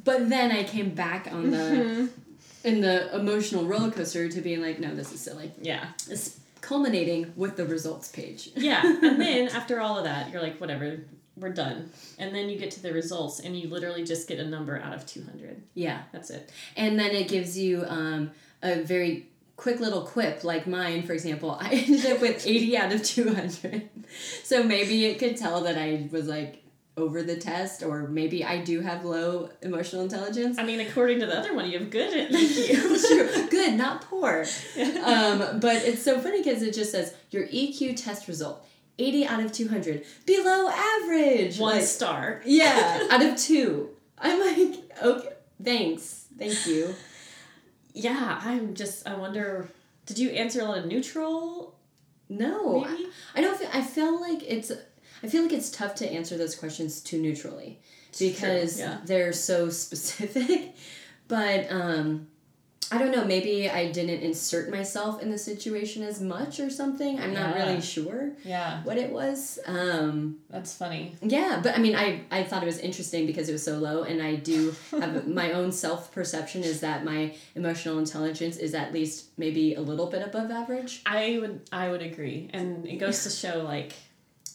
but 0.03 0.29
then 0.29 0.51
i 0.51 0.63
came 0.63 0.89
back 0.91 1.27
on 1.31 1.51
the 1.51 2.09
in 2.63 2.81
the 2.81 3.15
emotional 3.15 3.65
roller 3.65 3.91
coaster 3.91 4.27
to 4.27 4.41
being 4.41 4.61
like 4.61 4.79
no 4.79 4.93
this 4.93 5.13
is 5.13 5.21
silly. 5.21 5.51
Yeah. 5.61 5.85
It's 6.09 6.39
culminating 6.61 7.31
with 7.35 7.55
the 7.55 7.65
results 7.65 8.09
page. 8.09 8.49
Yeah 8.55 8.81
and 8.83 9.21
then 9.21 9.47
after 9.49 9.79
all 9.79 9.97
of 9.97 10.03
that 10.03 10.31
you're 10.31 10.41
like 10.41 10.59
whatever 10.59 10.99
we're 11.37 11.53
done. 11.53 11.91
And 12.17 12.33
then 12.33 12.49
you 12.49 12.57
get 12.57 12.71
to 12.71 12.81
the 12.81 12.91
results 12.91 13.39
and 13.39 13.57
you 13.57 13.69
literally 13.69 14.03
just 14.03 14.27
get 14.27 14.39
a 14.39 14.45
number 14.45 14.79
out 14.79 14.93
of 14.93 15.05
200 15.05 15.61
yeah. 15.75 16.03
That's 16.11 16.29
it. 16.29 16.51
And 16.75 16.99
then 16.99 17.11
it 17.11 17.27
gives 17.27 17.57
you 17.57 17.85
um, 17.87 18.31
a 18.61 18.81
very 18.81 19.27
quick 19.55 19.79
little 19.79 20.01
quip 20.01 20.43
like 20.43 20.67
mine, 20.67 21.03
for 21.03 21.13
example, 21.13 21.51
I 21.61 21.69
ended 21.69 22.05
up 22.07 22.21
with 22.21 22.45
80 22.45 22.77
out 22.77 22.91
of 22.91 23.03
200. 23.03 23.89
So 24.43 24.63
maybe 24.63 25.05
it 25.05 25.19
could 25.19 25.37
tell 25.37 25.61
that 25.61 25.77
I 25.77 26.09
was 26.11 26.27
like 26.27 26.63
over 26.97 27.21
the 27.23 27.37
test, 27.37 27.83
or 27.83 28.07
maybe 28.07 28.43
I 28.43 28.61
do 28.63 28.81
have 28.81 29.05
low 29.05 29.49
emotional 29.61 30.01
intelligence. 30.01 30.57
I 30.57 30.63
mean, 30.65 30.79
according 30.81 31.19
to 31.19 31.27
the 31.27 31.37
other 31.37 31.53
one, 31.53 31.69
you 31.69 31.77
have 31.79 31.89
good 31.91 32.17
at 32.17 32.31
EQ. 32.31 33.49
Good, 33.51 33.75
not 33.75 34.01
poor. 34.01 34.45
Um, 35.03 35.59
but 35.59 35.75
it's 35.85 36.01
so 36.03 36.19
funny 36.19 36.43
because 36.43 36.61
it 36.61 36.73
just 36.73 36.91
says 36.91 37.13
your 37.31 37.47
EQ 37.47 37.95
test 38.03 38.27
result 38.27 38.65
80 38.99 39.25
out 39.27 39.39
of 39.43 39.51
200, 39.51 40.03
below 40.25 40.69
average. 40.69 41.59
One 41.59 41.75
Like, 41.77 41.85
star. 41.85 42.41
yeah, 42.45 43.07
out 43.11 43.23
of 43.23 43.37
two. 43.37 43.89
I'm 44.17 44.39
like, 44.39 44.91
okay, 45.03 45.29
thanks. 45.63 46.25
Thank 46.37 46.65
you. 46.65 46.93
Yeah, 47.93 48.39
I'm 48.43 48.73
just. 48.73 49.07
I 49.07 49.15
wonder. 49.15 49.69
Did 50.07 50.17
you 50.19 50.29
answer 50.31 50.61
a 50.61 50.65
lot 50.65 50.79
of 50.79 50.85
neutral? 50.87 51.75
No, 52.29 52.83
I, 52.85 53.09
I 53.35 53.41
don't 53.41 53.57
feel. 53.57 53.69
I 53.73 53.81
feel 53.81 54.19
like 54.19 54.43
it's. 54.43 54.71
I 55.23 55.27
feel 55.27 55.43
like 55.43 55.53
it's 55.53 55.69
tough 55.69 55.95
to 55.95 56.11
answer 56.11 56.37
those 56.37 56.55
questions 56.55 57.01
too 57.01 57.21
neutrally 57.21 57.79
because 58.19 58.79
yeah. 58.79 58.99
they're 59.05 59.33
so 59.33 59.69
specific. 59.69 60.75
But 61.29 61.69
um, 61.69 62.27
I 62.89 62.97
don't 62.97 63.11
know. 63.11 63.25
Maybe 63.25 63.69
I 63.69 63.91
didn't 63.91 64.21
insert 64.21 64.71
myself 64.71 65.21
in 65.21 65.29
the 65.29 65.37
situation 65.37 66.03
as 66.03 66.21
much 66.21 66.61
or 66.61 66.69
something. 66.69 67.19
I'm 67.19 67.33
not 67.33 67.53
really 67.55 67.81
sure 67.81 68.31
Yeah, 68.45 68.81
what 68.83 68.97
it 68.97 69.11
was. 69.11 69.59
Um, 69.65 70.37
that's 70.49 70.73
funny. 70.73 71.15
yeah, 71.21 71.59
but 71.61 71.75
I 71.75 71.79
mean, 71.79 71.95
I, 71.97 72.21
I 72.31 72.43
thought 72.43 72.63
it 72.63 72.65
was 72.65 72.79
interesting 72.79 73.25
because 73.25 73.49
it 73.49 73.51
was 73.51 73.63
so 73.63 73.77
low, 73.77 74.03
and 74.03 74.21
I 74.21 74.35
do 74.35 74.73
have 74.91 75.27
my 75.41 75.51
own 75.51 75.73
self 75.73 76.13
perception 76.13 76.63
is 76.63 76.79
that 76.79 77.03
my 77.03 77.35
emotional 77.55 77.99
intelligence 77.99 78.55
is 78.55 78.73
at 78.73 78.93
least 78.93 79.25
maybe 79.37 79.75
a 79.75 79.81
little 79.81 80.07
bit 80.07 80.21
above 80.21 80.49
average. 80.49 81.01
I 81.05 81.39
would. 81.41 81.61
I 81.73 81.89
would 81.89 82.01
agree, 82.01 82.49
and 82.53 82.87
it 82.87 82.99
goes 82.99 83.23
to 83.23 83.29
show 83.29 83.63
like 83.63 83.95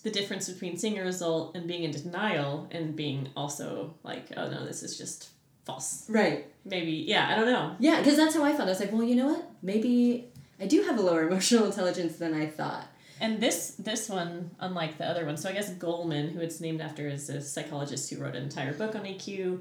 the 0.02 0.11
difference 0.11 0.49
between 0.49 0.76
seeing 0.76 0.99
a 0.99 1.02
result 1.02 1.54
and 1.56 1.66
being 1.66 1.85
in 1.85 1.90
denial 1.90 2.68
and 2.71 2.97
being 2.97 3.28
also 3.37 3.94
like, 4.02 4.26
oh 4.37 4.50
no, 4.50 4.64
this 4.66 4.82
is 4.82 4.99
just 4.99 5.28
false. 5.64 6.04
Right. 6.09 6.47
Maybe. 6.64 6.92
Yeah, 6.92 7.28
I 7.30 7.35
don't 7.37 7.47
know. 7.47 7.76
Yeah, 7.78 7.99
because 7.99 8.16
that's 8.16 8.35
how 8.35 8.44
I 8.44 8.50
felt. 8.50 8.62
I 8.68 8.73
was 8.73 8.80
like, 8.80 8.92
well, 8.92 9.04
you 9.04 9.14
know 9.14 9.28
what? 9.28 9.50
Maybe 9.62 10.28
I 10.61 10.66
do 10.66 10.82
have 10.82 10.99
a 10.99 11.02
lower 11.02 11.23
emotional 11.28 11.66
intelligence 11.66 12.16
than 12.16 12.35
I 12.35 12.47
thought. 12.47 12.87
And 13.21 13.40
this 13.40 13.76
this 13.78 14.09
one, 14.09 14.50
unlike 14.59 14.99
the 14.99 15.06
other 15.06 15.25
one, 15.25 15.37
so 15.37 15.49
I 15.49 15.52
guess 15.52 15.71
Goleman, 15.75 16.32
who 16.32 16.40
it's 16.40 16.61
named 16.61 16.80
after, 16.80 17.06
is 17.06 17.30
a 17.30 17.40
psychologist 17.40 18.11
who 18.11 18.21
wrote 18.21 18.35
an 18.35 18.42
entire 18.42 18.73
book 18.73 18.97
on 18.97 19.02
EQ. 19.02 19.61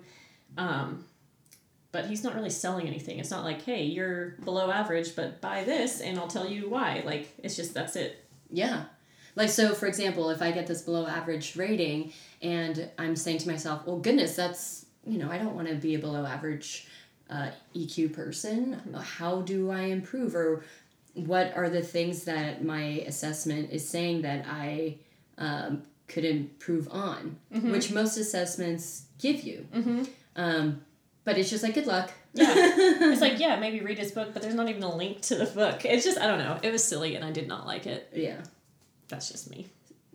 Um, 0.57 1.05
but 1.91 2.05
he's 2.05 2.23
not 2.23 2.35
really 2.35 2.49
selling 2.49 2.87
anything. 2.87 3.19
It's 3.19 3.31
not 3.31 3.43
like, 3.43 3.61
hey, 3.61 3.83
you're 3.83 4.35
below 4.43 4.71
average, 4.71 5.15
but 5.15 5.41
buy 5.41 5.63
this 5.63 5.99
and 5.99 6.17
I'll 6.17 6.27
tell 6.27 6.49
you 6.49 6.69
why. 6.69 7.03
Like 7.05 7.29
it's 7.43 7.55
just 7.55 7.73
that's 7.73 7.95
it. 7.95 8.25
Yeah. 8.49 8.85
Like, 9.35 9.49
so 9.49 9.73
for 9.73 9.87
example, 9.87 10.29
if 10.29 10.41
I 10.41 10.51
get 10.51 10.67
this 10.67 10.81
below 10.81 11.07
average 11.07 11.55
rating 11.55 12.13
and 12.41 12.89
I'm 12.97 13.15
saying 13.15 13.39
to 13.39 13.49
myself, 13.49 13.85
well, 13.85 13.99
goodness, 13.99 14.35
that's, 14.35 14.85
you 15.05 15.17
know, 15.17 15.29
I 15.31 15.37
don't 15.37 15.55
want 15.55 15.67
to 15.67 15.75
be 15.75 15.95
a 15.95 15.99
below 15.99 16.25
average 16.25 16.87
uh, 17.29 17.49
EQ 17.75 18.13
person. 18.13 18.79
How 19.01 19.41
do 19.41 19.71
I 19.71 19.81
improve? 19.83 20.35
Or 20.35 20.63
what 21.13 21.55
are 21.55 21.69
the 21.69 21.81
things 21.81 22.25
that 22.25 22.63
my 22.63 23.03
assessment 23.07 23.71
is 23.71 23.87
saying 23.87 24.23
that 24.23 24.45
I 24.47 24.97
um, 25.37 25.83
could 26.07 26.25
improve 26.25 26.89
on? 26.91 27.37
Which 27.71 27.91
most 27.91 28.17
assessments 28.17 29.03
give 29.19 29.41
you. 29.43 29.65
Um, 30.35 30.81
but 31.23 31.37
it's 31.37 31.49
just 31.49 31.63
like, 31.63 31.75
good 31.75 31.87
luck. 31.87 32.11
Yeah. 32.33 32.45
it's 32.55 33.21
like, 33.21 33.39
yeah, 33.39 33.59
maybe 33.59 33.81
read 33.81 33.99
his 33.99 34.11
book, 34.11 34.33
but 34.33 34.41
there's 34.41 34.55
not 34.55 34.69
even 34.69 34.83
a 34.83 34.95
link 34.95 35.21
to 35.23 35.35
the 35.35 35.45
book. 35.45 35.85
It's 35.85 36.03
just 36.03 36.17
I 36.17 36.27
don't 36.27 36.39
know. 36.39 36.57
It 36.63 36.71
was 36.71 36.83
silly 36.83 37.15
and 37.15 37.23
I 37.23 37.31
did 37.31 37.47
not 37.47 37.65
like 37.67 37.85
it. 37.85 38.09
Yeah. 38.13 38.41
That's 39.11 39.29
just 39.29 39.51
me. 39.51 39.67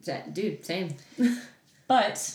That, 0.04 0.34
dude, 0.34 0.64
same. 0.66 0.96
But 1.88 2.34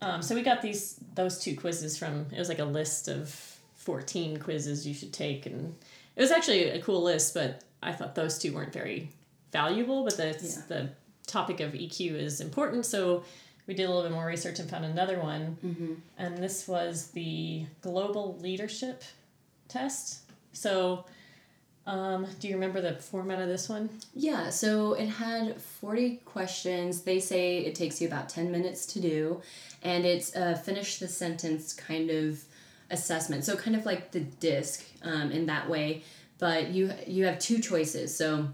um, 0.00 0.22
so 0.22 0.36
we 0.36 0.42
got 0.42 0.62
these 0.62 1.00
those 1.16 1.40
two 1.40 1.56
quizzes 1.56 1.98
from 1.98 2.26
it 2.30 2.38
was 2.38 2.48
like 2.48 2.60
a 2.60 2.64
list 2.64 3.08
of 3.08 3.28
14 3.76 4.38
quizzes 4.38 4.86
you 4.86 4.94
should 4.94 5.12
take 5.12 5.44
and 5.46 5.74
it 6.14 6.20
was 6.20 6.30
actually 6.30 6.68
a 6.70 6.80
cool 6.82 7.02
list 7.02 7.34
but 7.34 7.62
i 7.82 7.92
thought 7.92 8.14
those 8.14 8.38
two 8.38 8.52
weren't 8.52 8.72
very 8.72 9.08
valuable 9.52 10.04
but 10.04 10.16
the, 10.16 10.28
Yeah. 10.40 10.62
the 10.68 10.88
topic 11.26 11.58
of 11.60 11.72
eq 11.72 12.12
is 12.14 12.40
important 12.40 12.84
so 12.86 13.24
we 13.66 13.74
did 13.74 13.84
a 13.84 13.88
little 13.88 14.02
bit 14.02 14.12
more 14.12 14.26
research 14.26 14.58
and 14.60 14.68
found 14.70 14.84
another 14.84 15.18
one 15.18 15.56
and 16.18 16.38
this 16.38 16.68
was 16.68 17.08
the 17.08 17.64
global 17.80 18.36
leadership 18.40 19.02
test 19.68 20.20
so 20.52 21.04
um, 21.86 22.26
do 22.40 22.48
you 22.48 22.54
remember 22.54 22.80
the 22.80 22.94
format 22.94 23.40
of 23.40 23.48
this 23.48 23.68
one 23.68 23.88
Yeah, 24.14 24.50
so 24.50 24.94
it 24.94 25.06
had 25.06 25.60
40 25.60 26.16
questions. 26.24 27.02
They 27.02 27.20
say 27.20 27.58
it 27.58 27.74
takes 27.74 28.00
you 28.00 28.08
about 28.08 28.28
10 28.28 28.50
minutes 28.50 28.86
to 28.86 29.00
do, 29.00 29.40
and 29.82 30.04
it's 30.04 30.34
a 30.34 30.56
finish 30.56 30.98
the 30.98 31.08
sentence 31.08 31.72
kind 31.72 32.10
of 32.10 32.42
assessment. 32.90 33.44
So 33.44 33.56
kind 33.56 33.76
of 33.76 33.86
like 33.86 34.10
the 34.10 34.20
disc 34.20 34.84
um, 35.02 35.30
in 35.30 35.46
that 35.46 35.68
way, 35.68 36.02
but 36.38 36.70
you 36.70 36.92
you 37.06 37.24
have 37.26 37.38
two 37.38 37.58
choices. 37.60 38.16
So, 38.16 38.48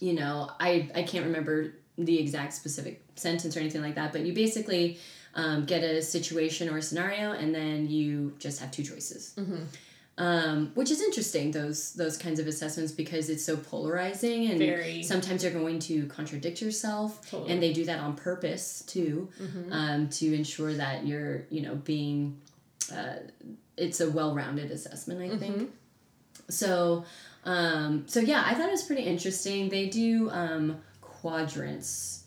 you 0.00 0.12
know, 0.12 0.50
I 0.60 0.88
I 0.94 1.02
can't 1.02 1.26
remember 1.26 1.74
the 1.98 2.18
exact 2.18 2.54
specific 2.54 3.02
sentence 3.16 3.56
or 3.56 3.60
anything 3.60 3.82
like 3.82 3.96
that, 3.96 4.12
but 4.12 4.22
you 4.22 4.32
basically 4.32 4.98
um, 5.34 5.64
get 5.64 5.82
a 5.82 6.00
situation 6.02 6.68
or 6.68 6.78
a 6.78 6.82
scenario, 6.82 7.32
and 7.32 7.54
then 7.54 7.88
you 7.88 8.34
just 8.38 8.60
have 8.60 8.70
two 8.70 8.82
choices 8.84 9.34
um, 10.22 10.70
which 10.74 10.92
is 10.92 11.00
interesting 11.02 11.50
those 11.50 11.94
those 11.94 12.16
kinds 12.16 12.38
of 12.38 12.46
assessments 12.46 12.92
because 12.92 13.28
it's 13.28 13.44
so 13.44 13.56
polarizing 13.56 14.48
and 14.50 14.58
Very. 14.60 15.02
sometimes 15.02 15.42
you're 15.42 15.52
going 15.52 15.80
to 15.80 16.06
contradict 16.06 16.62
yourself 16.62 17.28
Totally. 17.28 17.50
and 17.50 17.60
they 17.60 17.72
do 17.72 17.84
that 17.86 17.98
on 17.98 18.14
purpose 18.14 18.82
too 18.86 19.28
um, 19.72 20.08
to 20.10 20.32
ensure 20.32 20.74
that 20.74 21.04
you're 21.08 21.42
you 21.50 21.60
know 21.62 21.74
being 21.74 22.40
uh, 22.94 23.16
it's 23.76 24.00
a 24.00 24.08
well-rounded 24.10 24.70
assessment 24.70 25.32
i 25.32 25.36
think. 25.36 25.70
So 26.48 27.04
um, 27.44 28.04
so 28.06 28.20
yeah 28.20 28.44
i 28.46 28.54
thought 28.54 28.68
it 28.68 28.76
was 28.78 28.84
pretty 28.84 29.02
interesting. 29.02 29.70
They 29.70 29.88
do 29.88 30.30
um, 30.30 30.80
quadrants. 31.00 32.20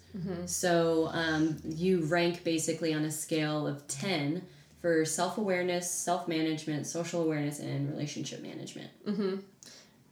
So 0.46 1.10
um, 1.12 1.58
you 1.66 2.06
rank 2.06 2.44
basically 2.46 2.94
on 2.94 3.04
a 3.04 3.12
scale 3.12 3.68
of 3.68 3.86
10 3.88 4.42
for 4.86 5.04
self-awareness 5.04 5.90
self-management 5.90 6.86
social 6.86 7.24
awareness 7.24 7.58
and 7.60 7.90
relationship 7.90 8.40
management 8.44 8.92
Mhm. 9.08 9.42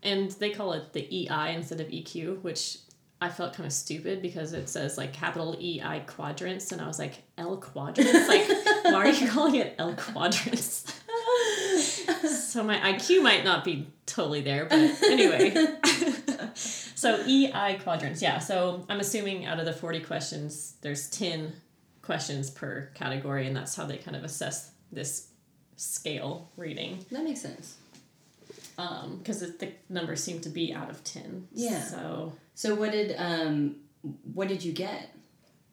and 0.02 0.32
they 0.32 0.50
call 0.50 0.74
it 0.74 0.94
the 0.94 1.08
EI 1.16 1.52
instead 1.52 1.80
of 1.80 1.90
EQ, 1.94 2.40
which 2.42 2.80
I 3.22 3.30
felt 3.30 3.54
kind 3.54 3.68
of 3.68 3.72
stupid 3.72 4.20
because 4.24 4.52
it 4.54 4.68
says 4.68 4.98
like 4.98 5.14
capital 5.14 5.56
EI 5.62 6.00
quadrants, 6.08 6.72
and 6.72 6.82
I 6.82 6.88
was 6.88 6.98
like 6.98 7.22
L 7.38 7.56
quadrants. 7.58 8.28
Like, 8.28 8.48
why 8.84 8.96
are 8.96 9.08
you 9.10 9.30
calling 9.30 9.56
it 9.56 9.76
L 9.78 9.94
quadrants? 9.94 10.92
so 12.52 12.64
my 12.64 12.78
IQ 12.80 13.22
might 13.22 13.44
not 13.44 13.64
be 13.64 13.88
totally 14.08 14.42
there, 14.42 14.66
but 14.66 14.80
anyway. 15.04 15.54
so 16.56 17.24
EI 17.28 17.80
quadrants, 17.84 18.24
yeah. 18.24 18.40
So 18.40 18.86
I'm 18.90 19.00
assuming 19.00 19.46
out 19.46 19.60
of 19.60 19.66
the 19.66 19.74
40 19.74 20.00
questions, 20.00 20.74
there's 20.82 21.10
10 21.12 21.54
questions 22.04 22.52
per 22.52 22.92
category, 22.94 23.48
and 23.48 23.56
that's 23.56 23.76
how 23.76 23.86
they 23.86 23.98
kind 23.98 24.16
of 24.16 24.24
assess 24.24 24.72
this 24.92 25.30
scale 25.78 26.50
reading. 26.58 27.04
That 27.12 27.24
makes 27.24 27.42
sense. 27.42 27.78
Because 29.18 29.40
the 29.58 29.72
numbers 29.90 30.22
seem 30.24 30.40
to 30.42 30.50
be 30.50 30.74
out 30.74 30.90
of 30.90 31.04
10 31.04 31.48
Yeah. 31.54 31.82
so 31.84 32.34
so 32.56 32.76
what 32.76 32.92
did 32.92 33.16
um 33.18 33.76
what 34.34 34.48
did 34.48 34.64
you 34.64 34.72
get? 34.74 35.10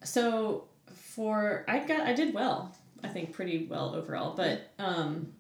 So 0.05 0.65
for 0.95 1.65
i 1.69 1.79
got 1.81 2.01
i 2.03 2.13
did 2.13 2.35
well 2.35 2.75
i 3.05 3.09
think 3.09 3.33
pretty 3.33 3.67
well 3.71 3.95
overall 3.95 4.35
but 4.37 4.71
um 4.79 5.33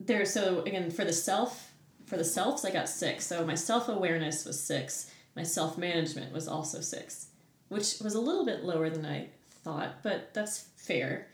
there 0.00 0.24
so 0.24 0.60
again 0.62 0.90
for 0.90 1.04
the 1.04 1.12
self 1.12 1.72
for 2.06 2.16
the 2.16 2.24
selves 2.24 2.64
i 2.64 2.70
got 2.70 2.88
six. 2.88 3.26
So 3.26 3.44
my 3.46 3.54
self-awareness 3.54 4.44
was 4.44 4.58
six. 4.60 5.10
My 5.36 5.42
self-management 5.44 6.32
was 6.32 6.48
also 6.48 6.80
six 6.80 7.28
which 7.68 7.94
was 8.02 8.14
a 8.14 8.20
little 8.20 8.44
bit 8.44 8.64
lower 8.64 8.90
than 8.90 9.06
i 9.06 9.28
thought 9.64 10.02
but 10.02 10.32
that's 10.34 10.68
fair. 10.76 11.28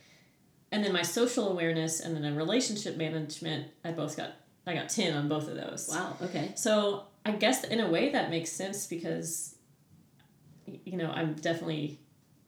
And 0.72 0.84
then 0.84 0.92
my 0.92 1.02
social 1.02 1.50
awareness 1.50 2.00
and 2.00 2.14
then 2.14 2.24
a 2.24 2.34
relationship 2.34 2.96
management 2.96 3.68
i 3.84 3.90
both 3.90 4.16
got 4.16 4.32
i 4.66 4.74
got 4.74 4.88
10 4.88 5.14
on 5.16 5.28
both 5.28 5.48
of 5.48 5.56
those. 5.56 5.88
Wow 5.92 6.16
okay. 6.22 6.52
So 6.56 7.04
I 7.24 7.32
guess 7.32 7.64
in 7.64 7.80
a 7.80 7.90
way 7.90 8.10
that 8.10 8.30
makes 8.30 8.50
sense 8.50 8.86
because, 8.86 9.56
you 10.66 10.96
know, 10.96 11.10
I'm 11.10 11.34
definitely 11.34 11.98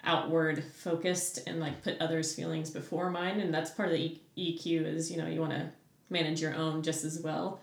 outward 0.05 0.65
focused 0.65 1.41
and 1.47 1.61
like 1.61 1.83
put 1.83 2.01
others' 2.01 2.35
feelings 2.35 2.71
before 2.71 3.11
mine, 3.11 3.41
and 3.41 3.53
that's 3.53 3.71
part 3.71 3.89
of 3.89 3.95
the 3.95 4.19
EQ 4.37 4.87
is 4.87 5.11
you 5.11 5.19
know 5.19 5.27
you 5.27 5.41
want 5.41 5.53
to 5.53 5.71
manage 6.11 6.41
your 6.41 6.55
own 6.55 6.83
just 6.83 7.05
as 7.05 7.21
well, 7.21 7.61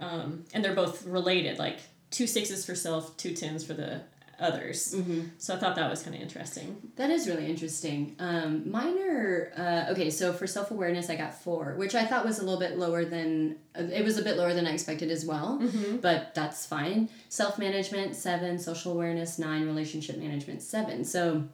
um, 0.00 0.44
and 0.54 0.64
they're 0.64 0.74
both 0.74 1.04
related. 1.06 1.58
Like 1.58 1.78
two 2.10 2.26
sixes 2.26 2.64
for 2.64 2.74
self, 2.74 3.16
two 3.16 3.34
tens 3.34 3.64
for 3.64 3.74
the 3.74 4.02
others. 4.40 4.94
Mm-hmm. 4.94 5.20
So 5.38 5.54
I 5.54 5.58
thought 5.58 5.76
that 5.76 5.90
was 5.90 6.02
kind 6.02 6.16
of 6.16 6.22
interesting. 6.22 6.80
That 6.96 7.10
is 7.10 7.28
really 7.28 7.46
interesting. 7.46 8.16
Um, 8.18 8.70
mine 8.70 8.98
are 8.98 9.52
uh, 9.56 9.92
okay. 9.92 10.10
So 10.10 10.32
for 10.32 10.46
self 10.46 10.70
awareness, 10.70 11.10
I 11.10 11.16
got 11.16 11.34
four, 11.34 11.74
which 11.76 11.94
I 11.94 12.04
thought 12.06 12.24
was 12.24 12.38
a 12.38 12.44
little 12.44 12.60
bit 12.60 12.78
lower 12.78 13.04
than 13.04 13.56
uh, 13.78 13.82
it 13.82 14.04
was 14.04 14.18
a 14.18 14.22
bit 14.22 14.36
lower 14.36 14.54
than 14.54 14.66
I 14.66 14.72
expected 14.72 15.10
as 15.10 15.24
well. 15.24 15.58
Mm-hmm. 15.62 15.98
But 15.98 16.34
that's 16.34 16.66
fine. 16.66 17.08
Self 17.28 17.58
management 17.58 18.16
seven, 18.16 18.58
social 18.58 18.92
awareness 18.92 19.38
nine, 19.38 19.66
relationship 19.66 20.16
management 20.18 20.62
seven. 20.62 21.04
So 21.04 21.44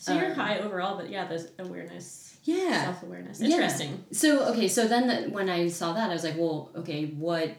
So 0.00 0.14
you're 0.14 0.32
Um, 0.32 0.36
high 0.36 0.58
overall, 0.58 0.96
but 0.96 1.08
yeah, 1.10 1.26
the 1.26 1.48
awareness, 1.58 2.36
yeah. 2.44 2.84
self 2.84 3.02
awareness, 3.02 3.40
Yeah. 3.40 3.48
interesting. 3.48 4.04
So 4.12 4.28
okay, 4.52 4.68
so 4.68 4.86
then 4.86 5.06
the, 5.08 5.30
when 5.30 5.48
I 5.48 5.68
saw 5.68 5.92
that, 5.94 6.10
I 6.10 6.12
was 6.12 6.24
like, 6.24 6.36
well, 6.36 6.70
okay, 6.76 7.06
what? 7.06 7.50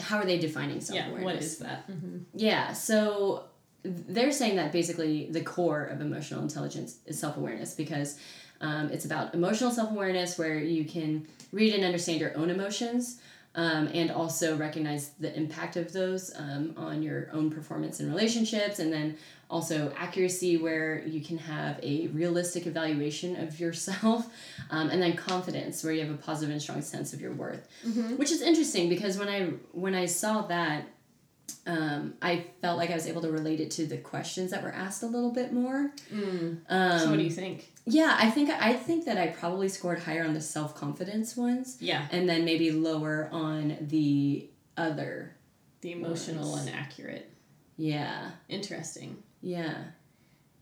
How 0.00 0.18
are 0.18 0.24
they 0.24 0.38
defining 0.38 0.80
self 0.80 0.96
Yeah, 0.96 1.08
awareness? 1.08 1.24
what 1.24 1.36
is 1.42 1.58
that? 1.58 1.90
Mm-hmm. 1.90 2.16
Yeah, 2.34 2.72
so 2.72 3.44
they're 3.84 4.32
saying 4.32 4.56
that 4.56 4.72
basically 4.72 5.28
the 5.30 5.40
core 5.40 5.84
of 5.84 6.00
emotional 6.00 6.42
intelligence 6.42 6.98
is 7.06 7.18
self 7.18 7.36
awareness 7.36 7.74
because 7.74 8.18
um, 8.60 8.90
it's 8.90 9.04
about 9.04 9.34
emotional 9.34 9.70
self 9.70 9.90
awareness 9.90 10.38
where 10.38 10.58
you 10.58 10.84
can 10.84 11.26
read 11.52 11.74
and 11.74 11.84
understand 11.84 12.20
your 12.20 12.36
own 12.36 12.50
emotions 12.50 13.20
um, 13.54 13.88
and 13.92 14.10
also 14.10 14.56
recognize 14.56 15.10
the 15.20 15.34
impact 15.36 15.76
of 15.76 15.92
those 15.92 16.32
um, 16.36 16.72
on 16.76 17.02
your 17.02 17.28
own 17.32 17.50
performance 17.50 18.00
and 18.00 18.08
relationships 18.08 18.78
and 18.78 18.92
then 18.92 19.16
also 19.50 19.92
accuracy 19.98 20.56
where 20.56 21.02
you 21.06 21.20
can 21.20 21.36
have 21.36 21.78
a 21.82 22.06
realistic 22.08 22.66
evaluation 22.66 23.36
of 23.36 23.60
yourself 23.60 24.26
um, 24.70 24.88
and 24.88 25.02
then 25.02 25.14
confidence 25.16 25.84
where 25.84 25.92
you 25.92 26.00
have 26.00 26.10
a 26.10 26.16
positive 26.16 26.50
and 26.50 26.62
strong 26.62 26.80
sense 26.80 27.12
of 27.12 27.20
your 27.20 27.32
worth 27.32 27.68
which 28.16 28.30
is 28.30 28.40
interesting 28.40 28.88
because 28.88 29.18
when 29.18 29.28
i 29.28 29.42
when 29.72 29.94
i 29.94 30.06
saw 30.06 30.42
that 30.42 30.86
um, 31.66 32.14
I 32.22 32.46
felt 32.60 32.78
like 32.78 32.90
I 32.90 32.94
was 32.94 33.06
able 33.06 33.22
to 33.22 33.30
relate 33.30 33.60
it 33.60 33.70
to 33.72 33.86
the 33.86 33.96
questions 33.98 34.50
that 34.50 34.62
were 34.62 34.72
asked 34.72 35.02
a 35.02 35.06
little 35.06 35.30
bit 35.32 35.52
more. 35.52 35.90
Um, 36.12 36.98
so 36.98 37.10
what 37.10 37.16
do 37.18 37.22
you 37.24 37.30
think? 37.30 37.70
yeah, 37.86 38.16
I 38.18 38.30
think 38.30 38.50
I 38.50 38.74
think 38.74 39.04
that 39.06 39.18
I 39.18 39.28
probably 39.28 39.68
scored 39.68 40.00
higher 40.00 40.24
on 40.24 40.34
the 40.34 40.40
self 40.40 40.74
confidence 40.74 41.36
ones, 41.36 41.76
Yeah, 41.80 42.06
and 42.10 42.28
then 42.28 42.44
maybe 42.44 42.70
lower 42.70 43.28
on 43.32 43.76
the 43.80 44.48
other. 44.76 45.34
the 45.80 45.92
emotional 45.92 46.56
Nice. 46.56 46.66
and 46.66 46.76
accurate. 46.76 47.28
Yeah, 47.76 48.30
Interesting. 48.48 49.22
yeah, 49.40 49.74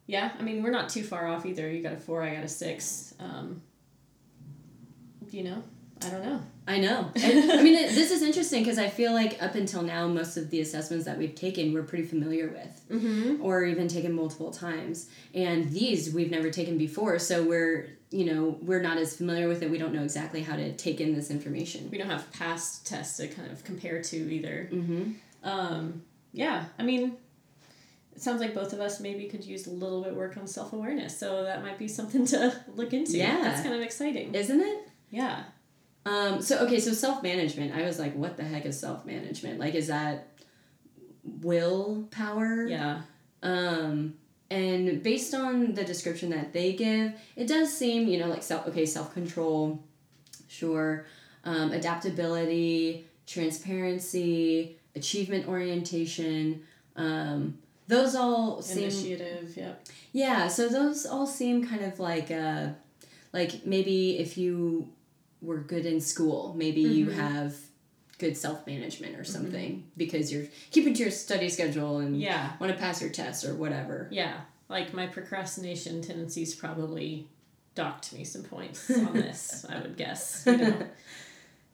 Yeah, 0.06 0.32
I 0.38 0.42
mean 0.42 0.62
we're 0.62 0.70
not 0.70 0.88
too 0.88 1.02
far 1.02 1.26
off 1.28 1.44
either. 1.46 1.70
You 1.70 1.82
got 1.82 1.92
a 1.92 1.96
four, 1.98 2.22
I 2.22 2.34
got 2.34 2.44
a 2.44 2.48
six. 2.48 3.14
Um, 3.20 3.62
you 5.30 5.44
know, 5.44 5.62
I 6.04 6.08
don't 6.10 6.22
know. 6.24 6.40
I 6.70 6.78
know. 6.78 7.10
And, 7.22 7.52
I 7.52 7.62
mean, 7.62 7.74
it, 7.74 7.94
this 7.94 8.10
is 8.10 8.22
interesting 8.22 8.62
because 8.62 8.78
I 8.78 8.88
feel 8.88 9.12
like 9.12 9.42
up 9.42 9.54
until 9.54 9.82
now, 9.82 10.06
most 10.06 10.36
of 10.36 10.50
the 10.50 10.60
assessments 10.60 11.04
that 11.04 11.18
we've 11.18 11.34
taken, 11.34 11.72
we're 11.72 11.82
pretty 11.82 12.04
familiar 12.04 12.48
with. 12.48 12.80
Mm-hmm. 12.90 13.42
or 13.42 13.64
even 13.64 13.88
taken 13.88 14.12
multiple 14.12 14.50
times. 14.50 15.08
And 15.34 15.70
these 15.70 16.12
we've 16.12 16.30
never 16.30 16.50
taken 16.50 16.76
before, 16.78 17.18
so 17.18 17.42
we're 17.42 17.88
you 18.10 18.24
know 18.24 18.58
we're 18.62 18.82
not 18.82 18.98
as 18.98 19.16
familiar 19.16 19.48
with 19.48 19.62
it. 19.62 19.70
We 19.70 19.78
don't 19.78 19.94
know 19.94 20.02
exactly 20.02 20.42
how 20.42 20.56
to 20.56 20.72
take 20.76 21.00
in 21.00 21.14
this 21.14 21.30
information. 21.30 21.88
We 21.90 21.98
don't 21.98 22.10
have 22.10 22.30
past 22.32 22.86
tests 22.86 23.16
to 23.18 23.28
kind 23.28 23.50
of 23.50 23.62
compare 23.64 24.02
to 24.02 24.16
either. 24.16 24.68
Mm-hmm. 24.72 25.12
Um, 25.44 26.02
yeah, 26.32 26.64
I 26.78 26.82
mean, 26.82 27.16
it 28.14 28.22
sounds 28.22 28.40
like 28.40 28.54
both 28.54 28.72
of 28.72 28.80
us 28.80 29.00
maybe 29.00 29.26
could 29.28 29.44
use 29.44 29.66
a 29.66 29.70
little 29.70 30.02
bit 30.02 30.14
work 30.14 30.36
on 30.36 30.46
self 30.46 30.72
awareness. 30.72 31.18
So 31.18 31.44
that 31.44 31.62
might 31.62 31.78
be 31.78 31.88
something 31.88 32.26
to 32.34 32.54
look 32.74 32.92
into. 32.92 33.16
Yeah. 33.16 33.40
that's 33.40 33.62
kind 33.62 33.74
of 33.74 33.80
exciting. 33.80 34.34
Isn't 34.34 34.60
it? 34.60 34.88
Yeah. 35.10 35.44
Um, 36.06 36.40
so 36.40 36.58
okay, 36.60 36.80
so 36.80 36.92
self 36.92 37.22
management. 37.22 37.74
I 37.74 37.82
was 37.82 37.98
like, 37.98 38.14
what 38.14 38.36
the 38.36 38.44
heck 38.44 38.64
is 38.66 38.78
self 38.78 39.04
management? 39.04 39.58
Like, 39.58 39.74
is 39.74 39.88
that 39.88 40.28
willpower? 41.24 42.66
Yeah. 42.66 43.02
Um, 43.42 44.14
and 44.50 45.02
based 45.02 45.34
on 45.34 45.74
the 45.74 45.84
description 45.84 46.30
that 46.30 46.52
they 46.52 46.72
give, 46.72 47.12
it 47.36 47.46
does 47.46 47.72
seem, 47.72 48.08
you 48.08 48.18
know, 48.18 48.26
like 48.26 48.42
self 48.42 48.66
okay, 48.68 48.86
self 48.86 49.12
control, 49.14 49.82
sure, 50.48 51.06
um, 51.44 51.72
adaptability, 51.72 53.06
transparency, 53.26 54.76
achievement 54.96 55.46
orientation. 55.48 56.62
Um, 56.96 57.58
those 57.86 58.14
all 58.14 58.62
seem 58.62 58.84
Initiative. 58.84 59.56
Yep. 59.56 59.88
yeah. 60.12 60.48
So 60.48 60.68
those 60.68 61.06
all 61.06 61.26
seem 61.26 61.66
kind 61.66 61.84
of 61.84 62.00
like 62.00 62.30
uh, 62.30 62.68
like 63.32 63.66
maybe 63.66 64.18
if 64.18 64.36
you 64.38 64.88
were 65.42 65.58
good 65.58 65.86
in 65.86 66.00
school, 66.00 66.54
maybe 66.56 66.80
you 66.82 67.06
Mhm. 67.06 67.14
have 67.14 67.56
good 68.18 68.36
self 68.36 68.66
management 68.66 69.16
or 69.18 69.24
something 69.24 69.84
because 69.96 70.30
you're 70.32 70.46
keeping 70.70 70.92
to 70.94 71.02
your 71.02 71.10
study 71.10 71.48
schedule 71.48 71.98
and 71.98 72.20
Yeah. 72.20 72.52
want 72.60 72.70
to 72.72 72.78
pass 72.78 73.00
your 73.00 73.10
test 73.10 73.44
or 73.44 73.54
whatever. 73.54 74.08
Yeah. 74.10 74.42
Like 74.68 74.92
my 74.92 75.06
procrastination 75.06 76.02
tendencies 76.02 76.54
probably 76.54 77.26
docked 77.74 78.12
me 78.12 78.24
some 78.24 78.42
points 78.42 78.90
on 79.06 79.14
this. 79.14 79.64
I 79.68 79.80
would 79.80 79.96
guess. 79.96 80.42
You 80.46 80.56
know. 80.58 80.86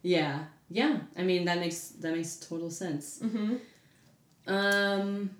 Yeah, 0.03 0.45
yeah. 0.71 1.01
I 1.17 1.23
mean 1.25 1.47
that 1.47 1.59
makes 1.59 1.89
that 2.01 2.15
makes 2.15 2.37
total 2.37 2.71
sense. 2.71 3.19
mm-hmm. 3.19 3.57
Um, 4.47 5.31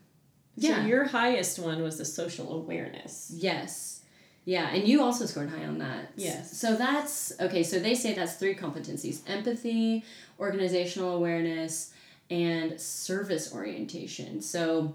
So 0.59 0.69
yeah. 0.69 0.87
your 0.87 1.05
highest 1.05 1.59
one 1.61 1.83
was 1.83 1.99
the 1.99 2.05
social 2.05 2.53
awareness. 2.57 3.31
yes, 3.35 4.01
yeah, 4.47 4.69
and 4.69 4.87
you 4.87 5.03
also 5.03 5.27
scored 5.27 5.51
high 5.51 5.65
on 5.65 5.79
that. 5.79 6.13
Yes. 6.15 6.57
So 6.57 6.77
that's 6.77 7.33
okay. 7.41 7.65
So 7.65 7.81
they 7.81 7.97
say 7.97 8.15
that's 8.15 8.35
three 8.35 8.55
competencies: 8.55 9.21
empathy, 9.29 10.05
organizational 10.39 11.17
awareness, 11.17 11.93
and 12.31 12.81
service 12.81 13.53
orientation. 13.53 14.41
So 14.41 14.95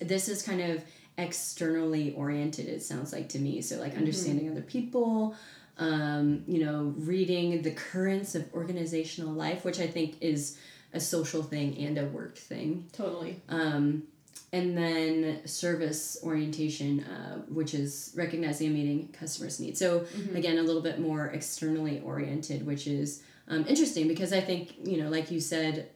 this 0.00 0.28
is 0.28 0.42
kind 0.42 0.60
of 0.60 0.82
externally 1.16 2.12
oriented. 2.14 2.66
It 2.66 2.82
sounds 2.82 3.12
like 3.12 3.28
to 3.30 3.38
me. 3.38 3.62
So 3.62 3.76
like 3.76 3.96
understanding 3.96 4.50
other 4.50 4.62
people. 4.62 5.36
Um, 5.78 6.42
you 6.46 6.64
know, 6.64 6.94
reading 6.96 7.60
the 7.60 7.70
currents 7.70 8.34
of 8.34 8.52
organizational 8.54 9.34
life, 9.34 9.62
which 9.62 9.78
I 9.78 9.86
think 9.86 10.16
is 10.22 10.58
a 10.94 11.00
social 11.00 11.42
thing 11.42 11.76
and 11.76 11.98
a 11.98 12.06
work 12.06 12.38
thing. 12.38 12.88
Totally. 12.92 13.42
Um, 13.50 14.04
and 14.52 14.76
then 14.78 15.46
service 15.46 16.16
orientation, 16.22 17.00
uh, 17.04 17.38
which 17.48 17.74
is 17.74 18.12
recognizing 18.16 18.68
and 18.68 18.76
meeting 18.76 19.08
customers' 19.12 19.58
needs. 19.60 19.78
So 19.78 20.06
again, 20.34 20.58
a 20.58 20.62
little 20.62 20.82
bit 20.82 20.98
more 21.00 21.26
externally 21.26 22.00
oriented, 22.00 22.64
which 22.66 22.86
is 22.86 23.22
um, 23.48 23.64
interesting 23.68 24.08
because 24.08 24.32
I 24.32 24.40
think 24.40 24.74
you 24.84 25.02
know, 25.02 25.08
like 25.10 25.30
you 25.30 25.40
said, 25.40 25.90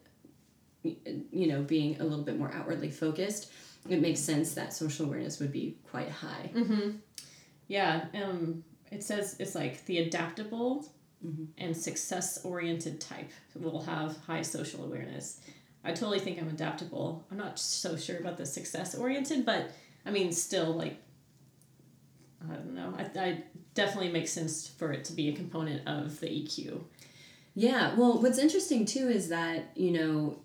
you 0.83 1.47
know, 1.47 1.63
being 1.63 2.01
a 2.01 2.05
little 2.05 2.25
bit 2.25 2.39
more 2.39 2.53
outwardly 2.55 2.91
focused, 2.91 3.51
it 3.89 4.01
makes 4.01 4.21
sense 4.21 4.55
that 4.55 4.73
social 4.73 5.07
awareness 5.07 5.39
would 5.41 5.53
be 5.53 5.77
quite 5.91 6.09
high. 6.11 6.51
Mm-hmm. 6.55 6.91
Yeah. 7.69 8.07
Um, 8.15 8.65
it 8.91 9.03
says 9.05 9.37
it's 9.39 9.55
like 9.55 9.85
the 9.87 9.99
adaptable 9.99 10.87
Mhm. 11.25 11.49
and 11.59 11.77
success 11.77 12.43
oriented 12.47 12.99
type 12.99 13.31
will 13.55 13.83
have 13.83 14.17
high 14.27 14.41
social 14.41 14.85
awareness. 14.87 15.39
I 15.85 15.93
totally 15.93 16.19
think 16.19 16.38
I'm 16.38 16.49
adaptable. 16.49 17.25
I'm 17.31 17.38
not 17.38 17.59
so 17.59 17.97
sure 17.97 18.19
about 18.19 18.37
the 18.37 18.47
success 18.47 18.95
oriented, 18.95 19.47
but 19.47 19.71
I 20.05 20.11
mean, 20.11 20.33
still, 20.33 20.75
like, 20.75 20.97
I 22.49 22.55
don't 22.55 22.75
know. 22.75 22.95
I, 22.97 23.19
I 23.19 23.45
definitely 23.75 24.12
makes 24.12 24.31
sense 24.31 24.69
for 24.69 24.93
it 24.93 25.05
to 25.07 25.12
be 25.12 25.29
a 25.29 25.33
component 25.33 25.87
of 25.87 26.21
the 26.21 26.27
EQ. 26.27 26.81
Yeah, 27.55 27.95
well, 27.95 28.21
what's 28.21 28.38
interesting 28.38 28.85
too 28.85 29.09
is 29.09 29.29
that 29.29 29.71
you 29.75 29.90
know, 29.93 30.38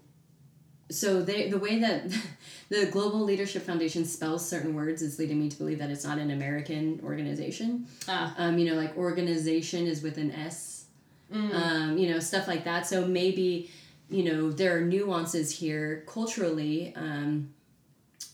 so 0.90 1.22
they 1.22 1.50
the 1.50 1.60
way 1.60 1.80
that 1.80 2.10
the 2.70 2.88
Global 2.88 3.24
Leadership 3.24 3.64
Foundation 3.64 4.06
spells 4.06 4.48
certain 4.48 4.74
words 4.74 5.02
is 5.02 5.20
leading 5.20 5.40
me 5.40 5.50
to 5.50 5.58
believe 5.58 5.80
that 5.80 5.92
it's 5.92 6.04
not 6.04 6.18
an 6.18 6.32
American 6.32 7.00
organization. 7.04 7.88
Ah. 8.08 8.34
Um, 8.38 8.58
you 8.58 8.70
know, 8.70 8.76
like 8.76 8.98
organization 8.98 9.88
is 9.88 10.02
with 10.02 10.18
an 10.18 10.32
S. 10.32 10.86
Um, 11.34 11.98
you 11.98 12.10
know, 12.12 12.20
stuff 12.20 12.48
like 12.48 12.64
that. 12.66 12.86
So 12.86 13.06
maybe 13.08 13.72
you 14.10 14.24
know 14.24 14.52
there 14.52 14.78
are 14.78 14.82
nuances 14.82 15.58
here 15.60 16.04
culturally 16.08 16.94
um, 16.96 17.54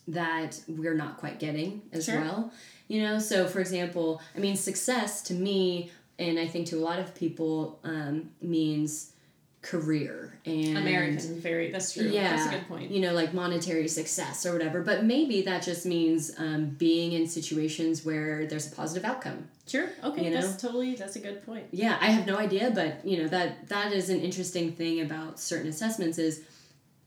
that 0.07 0.59
we're 0.67 0.93
not 0.95 1.17
quite 1.17 1.39
getting 1.39 1.81
as 1.93 2.05
Sure. 2.05 2.19
well. 2.21 2.51
You 2.87 3.01
know, 3.03 3.19
so 3.19 3.47
for 3.47 3.59
example, 3.61 4.21
I 4.35 4.39
mean, 4.39 4.57
success 4.57 5.21
to 5.23 5.33
me, 5.33 5.91
and 6.19 6.37
I 6.37 6.45
think 6.47 6.67
to 6.67 6.75
a 6.77 6.83
lot 6.83 6.99
of 6.99 7.15
people, 7.15 7.79
um, 7.85 8.31
means 8.41 9.13
career 9.61 10.33
and 10.45 10.77
American, 10.77 11.39
very, 11.39 11.71
that's 11.71 11.93
true. 11.93 12.03
Yeah, 12.03 12.35
That's 12.35 12.47
a 12.47 12.57
good 12.57 12.67
point. 12.67 12.89
You 12.89 12.99
know, 12.99 13.13
like 13.13 13.33
monetary 13.33 13.87
success 13.87 14.45
or 14.45 14.53
whatever. 14.53 14.81
But 14.81 15.03
maybe 15.03 15.43
that 15.43 15.61
just 15.61 15.85
means 15.85 16.31
um, 16.37 16.69
being 16.69 17.11
in 17.13 17.27
situations 17.27 18.03
where 18.03 18.47
there's 18.47 18.71
a 18.71 18.75
positive 18.75 19.05
outcome. 19.05 19.47
Sure. 19.67 19.89
Okay. 20.03 20.25
You 20.25 20.31
know? 20.31 20.41
That's 20.41 20.59
totally, 20.59 20.95
that's 20.95 21.15
a 21.15 21.19
good 21.19 21.45
point. 21.45 21.65
Yeah, 21.71 21.97
I 22.01 22.07
have 22.07 22.25
no 22.25 22.37
idea, 22.37 22.71
but 22.71 23.05
you 23.05 23.21
know 23.21 23.27
that 23.27 23.69
that 23.69 23.93
is 23.93 24.09
an 24.09 24.19
interesting 24.19 24.71
thing 24.73 25.01
about 25.01 25.39
certain 25.39 25.67
assessments 25.67 26.17
is 26.17 26.41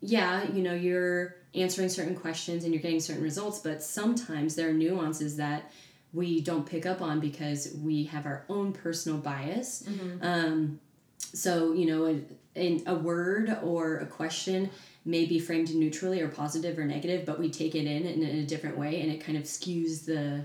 yeah, 0.01 0.45
you 0.53 0.63
know, 0.63 0.75
you're 0.75 1.37
answering 1.55 1.89
certain 1.89 2.15
questions 2.15 2.65
and 2.65 2.73
you're 2.73 2.83
getting 2.83 3.01
certain 3.01 3.23
results, 3.23 3.59
but 3.61 3.83
sometimes 3.83 4.55
there 4.55 4.69
are 4.69 4.73
nuances 4.73 5.37
that 5.37 5.73
we 6.13 6.41
don't 6.41 6.67
pick 6.67 6.87
up 6.87 7.01
on 7.01 7.21
because 7.21 7.75
we 7.83 8.05
have 8.05 8.27
our 8.27 8.45
own 8.49 8.73
personal 8.73 9.19
bias. 9.19 9.83
Um, 10.21 10.79
so 11.19 11.73
you 11.73 11.87
know, 11.87 12.21
in 12.55 12.83
a 12.87 12.95
word 12.95 13.59
or 13.63 13.99
a 13.99 14.07
question 14.07 14.71
may 15.05 15.27
be 15.27 15.39
framed 15.39 15.75
neutrally 15.75 16.21
or 16.21 16.29
positive 16.29 16.79
or 16.79 16.85
negative, 16.85 17.27
but 17.27 17.39
we 17.39 17.51
take 17.51 17.75
it 17.75 17.87
in 17.87 18.07
in 18.07 18.23
a 18.23 18.47
different 18.47 18.79
way, 18.79 19.01
and 19.01 19.11
it 19.11 19.25
kind 19.25 19.37
of 19.37 19.45
skews 19.45 20.05
the 20.05 20.45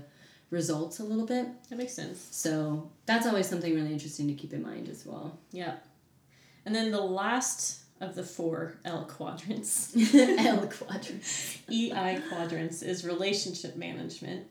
results 0.50 0.98
a 0.98 1.04
little 1.04 1.26
bit. 1.26 1.46
That 1.68 1.76
makes 1.76 1.94
sense. 1.94 2.28
So 2.30 2.90
that's 3.06 3.26
always 3.26 3.48
something 3.48 3.74
really 3.74 3.92
interesting 3.92 4.26
to 4.28 4.34
keep 4.34 4.52
in 4.52 4.62
mind 4.62 4.88
as 4.88 5.06
well. 5.06 5.38
Yeah. 5.52 5.76
And 6.66 6.74
then 6.74 6.90
the 6.90 7.00
last 7.00 7.80
of 8.00 8.14
the 8.14 8.22
four 8.22 8.78
L 8.84 9.04
quadrants, 9.04 9.94
L 10.14 10.66
quadrant. 10.66 11.22
EI 11.70 12.20
quadrants, 12.28 12.82
is 12.82 13.04
relationship 13.04 13.76
management. 13.76 14.46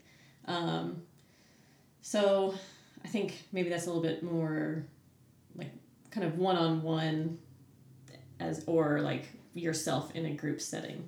Um, 0.46 1.04
so 2.02 2.56
I 3.04 3.08
think 3.08 3.44
maybe 3.52 3.70
that's 3.70 3.86
a 3.86 3.88
little 3.88 4.04
bit 4.04 4.24
more 4.24 4.86
like 5.56 5.72
kind 6.12 6.26
of 6.26 6.38
one 6.38 6.56
on 6.56 6.82
one 6.82 7.40
as 8.40 8.64
or 8.68 9.02
like 9.02 9.28
yourself 9.54 10.16
in 10.16 10.26
a 10.26 10.32
group 10.34 10.62
setting. 10.62 11.08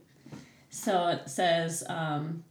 So 0.70 1.08
it 1.10 1.30
says 1.30 1.84
um, 1.88 2.44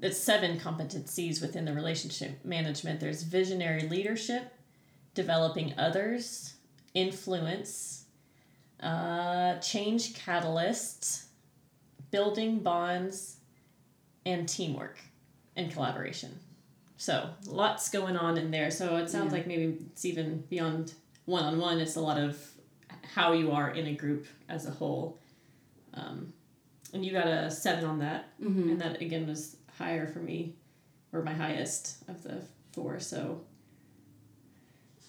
it's 0.00 0.18
seven 0.18 0.58
competencies 0.58 1.40
within 1.40 1.64
the 1.64 1.72
relationship 1.72 2.44
management. 2.44 3.00
There's 3.00 3.22
visionary 3.22 3.82
leadership, 3.88 4.52
developing 5.14 5.74
others, 5.78 6.54
influence, 6.94 8.04
uh, 8.82 9.58
change 9.58 10.14
catalyst, 10.14 11.24
building 12.10 12.58
bonds, 12.60 13.36
and 14.24 14.48
teamwork 14.48 14.98
and 15.56 15.72
collaboration. 15.72 16.38
So 16.96 17.30
lots 17.46 17.88
going 17.90 18.16
on 18.16 18.36
in 18.36 18.50
there. 18.50 18.70
So 18.70 18.96
it 18.96 19.08
sounds 19.08 19.32
Yeah. 19.32 19.38
like 19.38 19.46
maybe 19.46 19.78
it's 19.92 20.04
even 20.04 20.42
beyond 20.50 20.94
one 21.24 21.44
on 21.44 21.58
one. 21.58 21.80
It's 21.80 21.96
a 21.96 22.00
lot 22.00 22.18
of 22.18 22.38
how 23.14 23.32
you 23.32 23.52
are 23.52 23.70
in 23.70 23.86
a 23.86 23.94
group 23.94 24.26
as 24.48 24.66
a 24.66 24.70
whole. 24.70 25.18
Um, 25.94 26.32
and 26.92 27.04
you 27.04 27.12
got 27.12 27.26
a 27.26 27.50
seven 27.50 27.84
on 27.84 27.98
that, 28.00 28.38
Mm-hmm. 28.40 28.70
and 28.70 28.80
that 28.80 29.00
again 29.00 29.26
was 29.26 29.56
higher 29.78 30.06
for 30.06 30.18
me, 30.20 30.54
or 31.12 31.22
my 31.22 31.32
highest 31.34 31.96
of 32.08 32.22
the 32.22 32.42
four. 32.72 33.00
So 33.00 33.40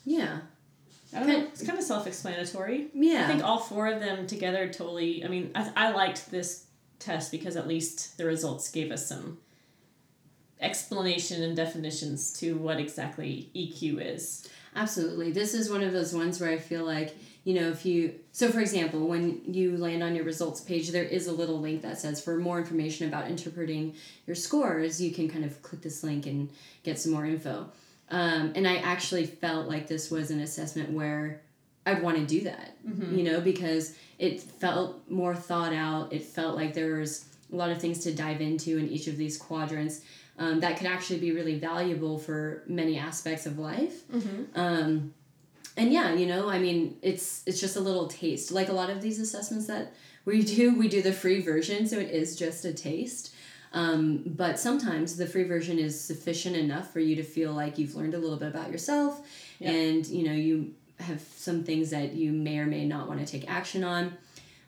Yeah. 0.05 0.39
I 1.13 1.19
don't 1.19 1.27
know. 1.27 1.39
It's 1.39 1.65
kind 1.65 1.77
of 1.79 1.83
self-explanatory. 1.83 2.88
Yeah. 2.93 3.23
I 3.23 3.27
think 3.27 3.43
all 3.43 3.57
four 3.59 3.88
of 3.88 3.99
them 3.99 4.27
together 4.27 4.67
totally. 4.71 5.25
I 5.25 5.27
mean, 5.27 5.51
I, 5.55 5.71
I 5.75 5.91
liked 5.91 6.29
this 6.29 6.65
test 6.99 7.31
because 7.31 7.55
at 7.55 7.67
least 7.67 8.17
the 8.17 8.25
results 8.25 8.69
gave 8.69 8.91
us 8.91 9.07
some 9.07 9.39
explanation 10.62 11.41
and 11.41 11.55
definitions 11.55 12.33
to 12.39 12.57
what 12.57 12.79
exactly 12.79 13.49
EQ 13.55 14.01
is. 14.05 14.47
Absolutely. 14.75 15.31
This 15.31 15.53
is 15.53 15.69
one 15.71 15.81
of 15.81 15.93
those 15.93 16.13
ones 16.13 16.39
where 16.39 16.51
I 16.51 16.57
feel 16.57 16.85
like, 16.85 17.15
you 17.49 17.55
know, 17.59 17.69
if 17.69 17.83
you, 17.83 18.13
so 18.31 18.51
for 18.51 18.59
example, 18.59 19.07
when 19.07 19.41
you 19.51 19.75
land 19.75 20.03
on 20.03 20.15
your 20.15 20.23
results 20.23 20.62
page, 20.62 20.91
there 20.91 21.03
is 21.03 21.25
a 21.25 21.31
little 21.31 21.59
link 21.59 21.81
that 21.81 21.97
says 21.97 22.23
for 22.23 22.38
more 22.38 22.59
information 22.59 23.07
about 23.09 23.27
interpreting 23.27 23.95
your 24.27 24.35
scores, 24.35 25.01
you 25.01 25.12
can 25.12 25.27
kind 25.27 25.43
of 25.43 25.59
click 25.63 25.81
this 25.81 26.03
link 26.03 26.27
and 26.27 26.51
get 26.83 26.99
some 26.99 27.12
more 27.12 27.25
info. 27.25 27.67
Um, 28.12 28.51
and 28.53 28.67
I 28.67 28.75
actually 28.75 29.25
felt 29.25 29.67
like 29.67 29.88
this 29.88 30.12
was 30.12 30.29
an 30.29 30.41
assessment 30.41 30.91
where 30.91 31.41
I'd 31.88 32.03
want 32.03 32.17
to 32.17 32.25
do 32.25 32.41
that, 32.41 32.77
you 33.17 33.23
know, 33.23 33.41
because 33.41 33.95
it 34.19 34.41
felt 34.41 35.09
more 35.09 35.33
thought 35.33 35.73
out. 35.73 36.13
It 36.13 36.23
felt 36.23 36.55
like 36.55 36.75
there 36.75 36.97
was 36.97 37.25
a 37.51 37.55
lot 37.55 37.71
of 37.71 37.81
things 37.81 37.97
to 38.03 38.13
dive 38.13 38.41
into 38.41 38.77
in 38.77 38.88
each 38.89 39.07
of 39.07 39.17
these 39.17 39.39
quadrants 39.39 40.01
um, 40.38 40.59
that 40.59 40.77
could 40.77 40.88
actually 40.88 41.19
be 41.19 41.31
really 41.31 41.57
valuable 41.57 42.19
for 42.19 42.63
many 42.67 42.99
aspects 42.99 43.47
of 43.47 43.57
life. 43.57 44.03
Um, 44.55 45.13
and 45.77 45.91
yeah, 45.93 46.13
you 46.13 46.25
know, 46.25 46.49
I 46.49 46.60
mean, 46.60 46.97
it's 47.01 47.43
it's 47.45 47.60
just 47.60 47.75
a 47.75 47.79
little 47.79 48.08
taste. 48.08 48.51
Like 48.51 48.69
a 48.69 48.73
lot 48.73 48.89
of 48.89 49.01
these 49.01 49.19
assessments 49.19 49.67
that 49.67 49.93
we 50.25 50.43
do, 50.43 50.77
we 50.77 50.88
do 50.88 51.01
the 51.01 51.13
free 51.13 51.41
version, 51.41 51.88
so 51.88 51.97
it 51.97 52.10
is 52.12 52.36
just 52.36 52.65
a 52.65 52.73
taste. 52.73 53.34
Um, 53.71 54.23
but 54.25 54.60
sometimes 54.60 55.15
the 55.15 55.27
free 55.27 55.43
version 55.43 55.77
is 55.77 55.99
sufficient 55.99 56.55
enough 56.55 56.91
for 56.91 56.99
you 56.99 57.15
to 57.17 57.23
feel 57.23 57.53
like 57.53 57.77
you've 57.77 57.95
learned 57.95 58.15
a 58.15 58.17
little 58.17 58.38
bit 58.38 58.47
about 58.49 58.71
yourself, 58.71 59.21
Yeah. 59.60 59.71
and 59.71 60.05
you 60.08 60.23
know 60.25 60.34
you 60.34 60.73
have 60.99 61.21
some 61.38 61.63
things 61.63 61.91
that 61.91 62.13
you 62.13 62.32
may 62.34 62.60
or 62.60 62.65
may 62.65 62.86
not 62.86 63.08
want 63.08 63.19
to 63.19 63.25
take 63.25 63.49
action 63.49 63.84
on. 63.84 64.17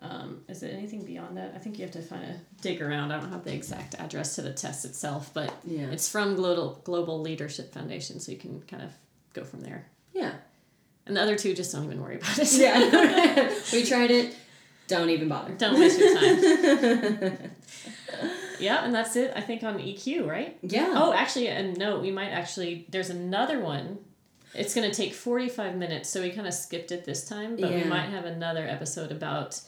Um, 0.02 0.42
is 0.48 0.64
it 0.64 0.74
anything 0.74 1.04
beyond 1.04 1.36
that? 1.38 1.52
I 1.56 1.60
think 1.60 1.78
you 1.78 1.84
have 1.84 1.92
to 1.94 2.02
kind 2.02 2.24
of 2.24 2.38
dig 2.62 2.82
around. 2.82 3.12
I 3.12 3.20
don't 3.20 3.32
have 3.32 3.44
the 3.44 3.54
exact 3.54 3.96
address 3.96 4.36
to 4.36 4.42
the 4.42 4.54
test 4.54 4.86
itself, 4.86 5.30
but 5.34 5.54
Yeah. 5.66 5.88
it's 5.92 6.08
from 6.08 6.36
Global 6.36 6.80
Global 6.86 7.20
Leadership 7.22 7.74
Foundation, 7.74 8.20
so 8.22 8.32
you 8.32 8.38
can 8.38 8.62
kind 8.62 8.82
of 8.82 8.92
go 9.34 9.44
from 9.44 9.60
there. 9.62 9.88
Yeah. 10.14 10.36
And 11.06 11.18
the 11.18 11.22
other 11.22 11.36
two, 11.36 11.54
just 11.54 11.74
don't 11.74 11.84
even 11.86 12.02
worry 12.02 12.16
about 12.18 12.40
it. 12.40 12.54
Yeah. 12.54 13.54
we 13.74 13.84
tried 13.84 14.12
it. 14.12 14.36
Don't 14.88 15.10
even 15.10 15.28
bother. 15.28 15.54
don't 15.56 15.78
waste 15.80 16.00
your 16.00 16.16
time. 16.18 17.52
yeah, 18.60 18.84
and 18.86 18.94
that's 18.94 19.16
it. 19.16 19.32
I 19.36 19.42
think 19.42 19.64
on 19.64 19.80
EQ, 19.80 20.28
right? 20.28 20.58
Yeah. 20.62 20.94
Oh, 20.96 21.14
actually, 21.14 21.48
a 21.48 21.64
note. 21.74 22.02
We 22.02 22.12
might 22.12 22.30
actually. 22.30 22.86
There's 22.90 23.10
another 23.10 23.60
one. 23.60 24.00
It's 24.56 24.74
going 24.74 24.90
to 24.90 24.96
take 24.96 25.14
45 25.14 25.76
minutes, 25.76 26.10
so 26.10 26.22
we 26.24 26.32
kind 26.32 26.48
of 26.48 26.54
skipped 26.56 26.92
it 26.92 27.06
this 27.06 27.28
time, 27.30 27.56
but 27.56 27.72
we 27.72 27.84
might 27.84 28.10
have 28.10 28.26
another 28.26 28.66
episode 28.68 29.12
about 29.12 29.62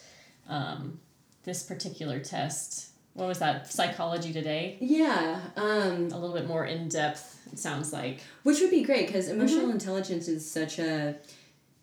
um, 0.49 0.99
this 1.43 1.61
particular 1.61 2.19
test. 2.19 2.87
What 3.13 3.27
was 3.27 3.39
that? 3.39 3.71
Psychology 3.71 4.33
Today? 4.33 4.77
Yeah. 4.81 5.39
Um, 5.55 6.09
A 6.11 6.17
little 6.17 6.33
bit 6.33 6.47
more 6.47 6.65
in 6.65 6.87
depth, 6.89 7.39
it 7.51 7.59
sounds 7.59 7.93
like. 7.93 8.21
which 8.43 8.59
would 8.61 8.71
be 8.71 8.83
great 8.83 9.05
because 9.05 9.27
emotional 9.29 9.63
Mm-hmm. 9.65 9.71
intelligence 9.73 10.27
is 10.27 10.49
such 10.49 10.79
a, 10.79 11.15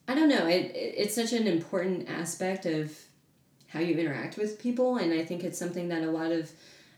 I 0.08 0.14
don't 0.16 0.28
know, 0.28 0.46
it, 0.48 0.74
it, 0.74 0.94
it's 0.96 1.14
such 1.14 1.32
an 1.32 1.46
important 1.46 2.08
aspect 2.08 2.66
of 2.66 2.98
how 3.68 3.78
you 3.80 3.94
interact 3.96 4.38
with 4.38 4.58
people. 4.58 4.96
And 4.96 5.12
I 5.12 5.24
think 5.24 5.44
it's 5.44 5.58
something 5.58 5.88
that 5.90 6.02
a 6.02 6.10
lot 6.10 6.32
of 6.32 6.50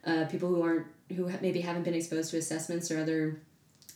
uh, 0.05 0.25
people 0.27 0.49
who 0.49 0.63
aren't, 0.63 0.87
who 1.15 1.31
maybe 1.41 1.61
haven't 1.61 1.83
been 1.83 1.95
exposed 1.95 2.31
to 2.31 2.39
assessments 2.39 2.91
or 2.91 3.01
other 3.01 3.41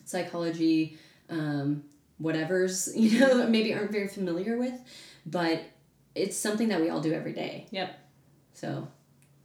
psychology, 0.05 0.99
um, 1.31 1.85
whatevers, 2.23 2.91
you 2.97 3.21
know, 3.21 3.47
maybe 3.47 3.75
aren't 3.75 3.93
very 3.93 4.09
familiar 4.09 4.59
with. 4.59 4.75
But 5.27 5.63
it's 6.15 6.37
something 6.37 6.69
that 6.69 6.81
we 6.81 6.91
all 6.91 7.01
do 7.01 7.13
every 7.13 7.33
day. 7.33 7.67
Yep. 7.71 7.99
So, 8.55 8.89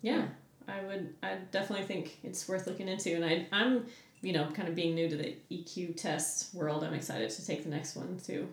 Yeah, 0.01 0.25
I 0.67 0.81
would. 0.81 1.13
I 1.23 1.35
definitely 1.51 1.85
think 1.85 2.19
it's 2.23 2.47
worth 2.47 2.67
looking 2.67 2.87
into, 2.87 3.15
and 3.15 3.25
I, 3.25 3.47
I'm, 3.51 3.85
you 4.21 4.33
know, 4.33 4.47
kind 4.53 4.67
of 4.67 4.75
being 4.75 4.93
new 4.93 5.09
to 5.09 5.15
the 5.15 5.35
EQ 5.51 5.97
test 5.97 6.53
world. 6.53 6.83
I'm 6.83 6.93
excited 6.93 7.29
to 7.29 7.45
take 7.45 7.63
the 7.63 7.69
next 7.69 7.95
one 7.95 8.19
to 8.25 8.47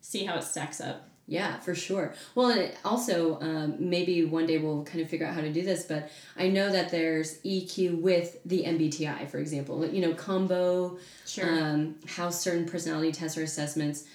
see 0.00 0.24
how 0.24 0.36
it 0.36 0.44
stacks 0.44 0.80
up. 0.80 1.08
Yeah, 1.26 1.60
for 1.60 1.76
sure. 1.76 2.12
Well, 2.34 2.50
and 2.50 2.72
also, 2.84 3.40
um, 3.40 3.76
maybe 3.78 4.24
one 4.24 4.46
day 4.46 4.58
we'll 4.58 4.82
kind 4.82 5.00
of 5.00 5.08
figure 5.08 5.26
out 5.26 5.34
how 5.34 5.42
to 5.42 5.52
do 5.52 5.62
this, 5.62 5.84
but 5.84 6.10
I 6.36 6.48
know 6.48 6.72
that 6.72 6.90
there's 6.90 7.40
EQ 7.42 8.00
with 8.00 8.38
the 8.44 8.64
MBTI, 8.64 9.28
for 9.28 9.38
example. 9.38 9.86
You 9.86 10.00
know, 10.00 10.14
combo, 10.14 10.98
sure. 11.24 11.48
um, 11.48 11.94
how 12.06 12.30
certain 12.30 12.66
personality 12.66 13.12
tests 13.12 13.38
or 13.38 13.44
assessments, 13.44 14.06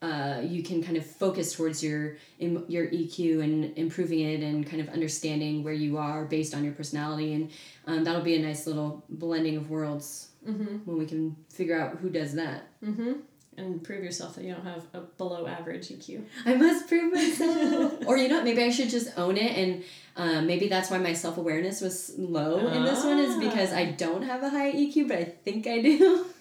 uh, 0.00 0.40
you 0.42 0.62
can 0.62 0.82
kind 0.82 0.96
of 0.96 1.04
focus 1.04 1.54
towards 1.54 1.82
your 1.82 2.16
your 2.38 2.86
EQ 2.86 3.42
and 3.42 3.76
improving 3.76 4.20
it 4.20 4.42
and 4.42 4.66
kind 4.66 4.80
of 4.80 4.88
understanding 4.88 5.64
where 5.64 5.74
you 5.74 5.98
are 5.98 6.24
based 6.24 6.54
on 6.54 6.64
your 6.64 6.72
personality. 6.74 7.34
And 7.34 7.50
um, 7.86 8.04
that'll 8.04 8.22
be 8.22 8.36
a 8.36 8.38
nice 8.38 8.66
little 8.66 9.04
blending 9.08 9.56
of 9.56 9.68
worlds 9.68 10.28
mm-hmm. 10.46 10.78
when 10.84 10.98
we 10.98 11.06
can 11.06 11.36
figure 11.50 11.78
out 11.78 11.98
who 11.98 12.08
does 12.08 12.34
that. 12.34 12.68
Mm-hmm. 12.84 13.12
And 13.56 13.82
prove 13.82 14.04
yourself 14.04 14.34
that 14.34 14.44
you 14.44 14.52
don't 14.54 14.64
have 14.64 14.84
a 14.92 15.00
below 15.00 15.46
average 15.46 15.88
EQ. 15.88 16.24
I 16.44 16.54
must 16.54 16.88
prove 16.88 17.12
myself. 17.12 17.94
or 18.06 18.18
you 18.18 18.28
know, 18.28 18.36
what, 18.36 18.44
maybe 18.44 18.62
I 18.62 18.70
should 18.70 18.90
just 18.90 19.16
own 19.18 19.36
it, 19.38 19.56
and 19.56 19.82
um, 20.16 20.46
maybe 20.46 20.68
that's 20.68 20.90
why 20.90 20.98
my 20.98 21.14
self 21.14 21.38
awareness 21.38 21.80
was 21.80 22.12
low 22.18 22.66
in 22.68 22.84
this 22.84 23.02
one 23.04 23.18
is 23.18 23.36
because 23.36 23.72
I 23.72 23.86
don't 23.86 24.22
have 24.22 24.42
a 24.42 24.50
high 24.50 24.72
EQ, 24.72 25.08
but 25.08 25.18
I 25.18 25.24
think 25.24 25.66
I 25.66 25.80
do. 25.82 26.26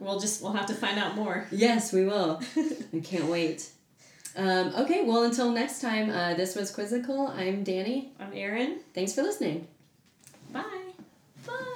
We'll 0.00 0.20
just 0.20 0.42
we'll 0.42 0.52
have 0.52 0.66
to 0.66 0.74
find 0.74 0.98
out 0.98 1.14
more. 1.16 1.46
yes, 1.50 1.92
we 1.94 2.04
will. 2.04 2.42
I 2.94 3.00
can't 3.00 3.24
wait. 3.26 3.70
Um, 4.36 4.74
okay, 4.76 5.02
well, 5.04 5.22
until 5.22 5.50
next 5.50 5.80
time, 5.80 6.10
uh, 6.10 6.34
this 6.34 6.54
was 6.54 6.70
Quizzical. 6.70 7.28
I'm 7.28 7.64
Danny. 7.64 8.12
I'm 8.20 8.32
Erin. 8.34 8.80
Thanks 8.94 9.14
for 9.14 9.22
listening. 9.22 9.66
Bye. 10.52 10.62
Bye. 11.46 11.74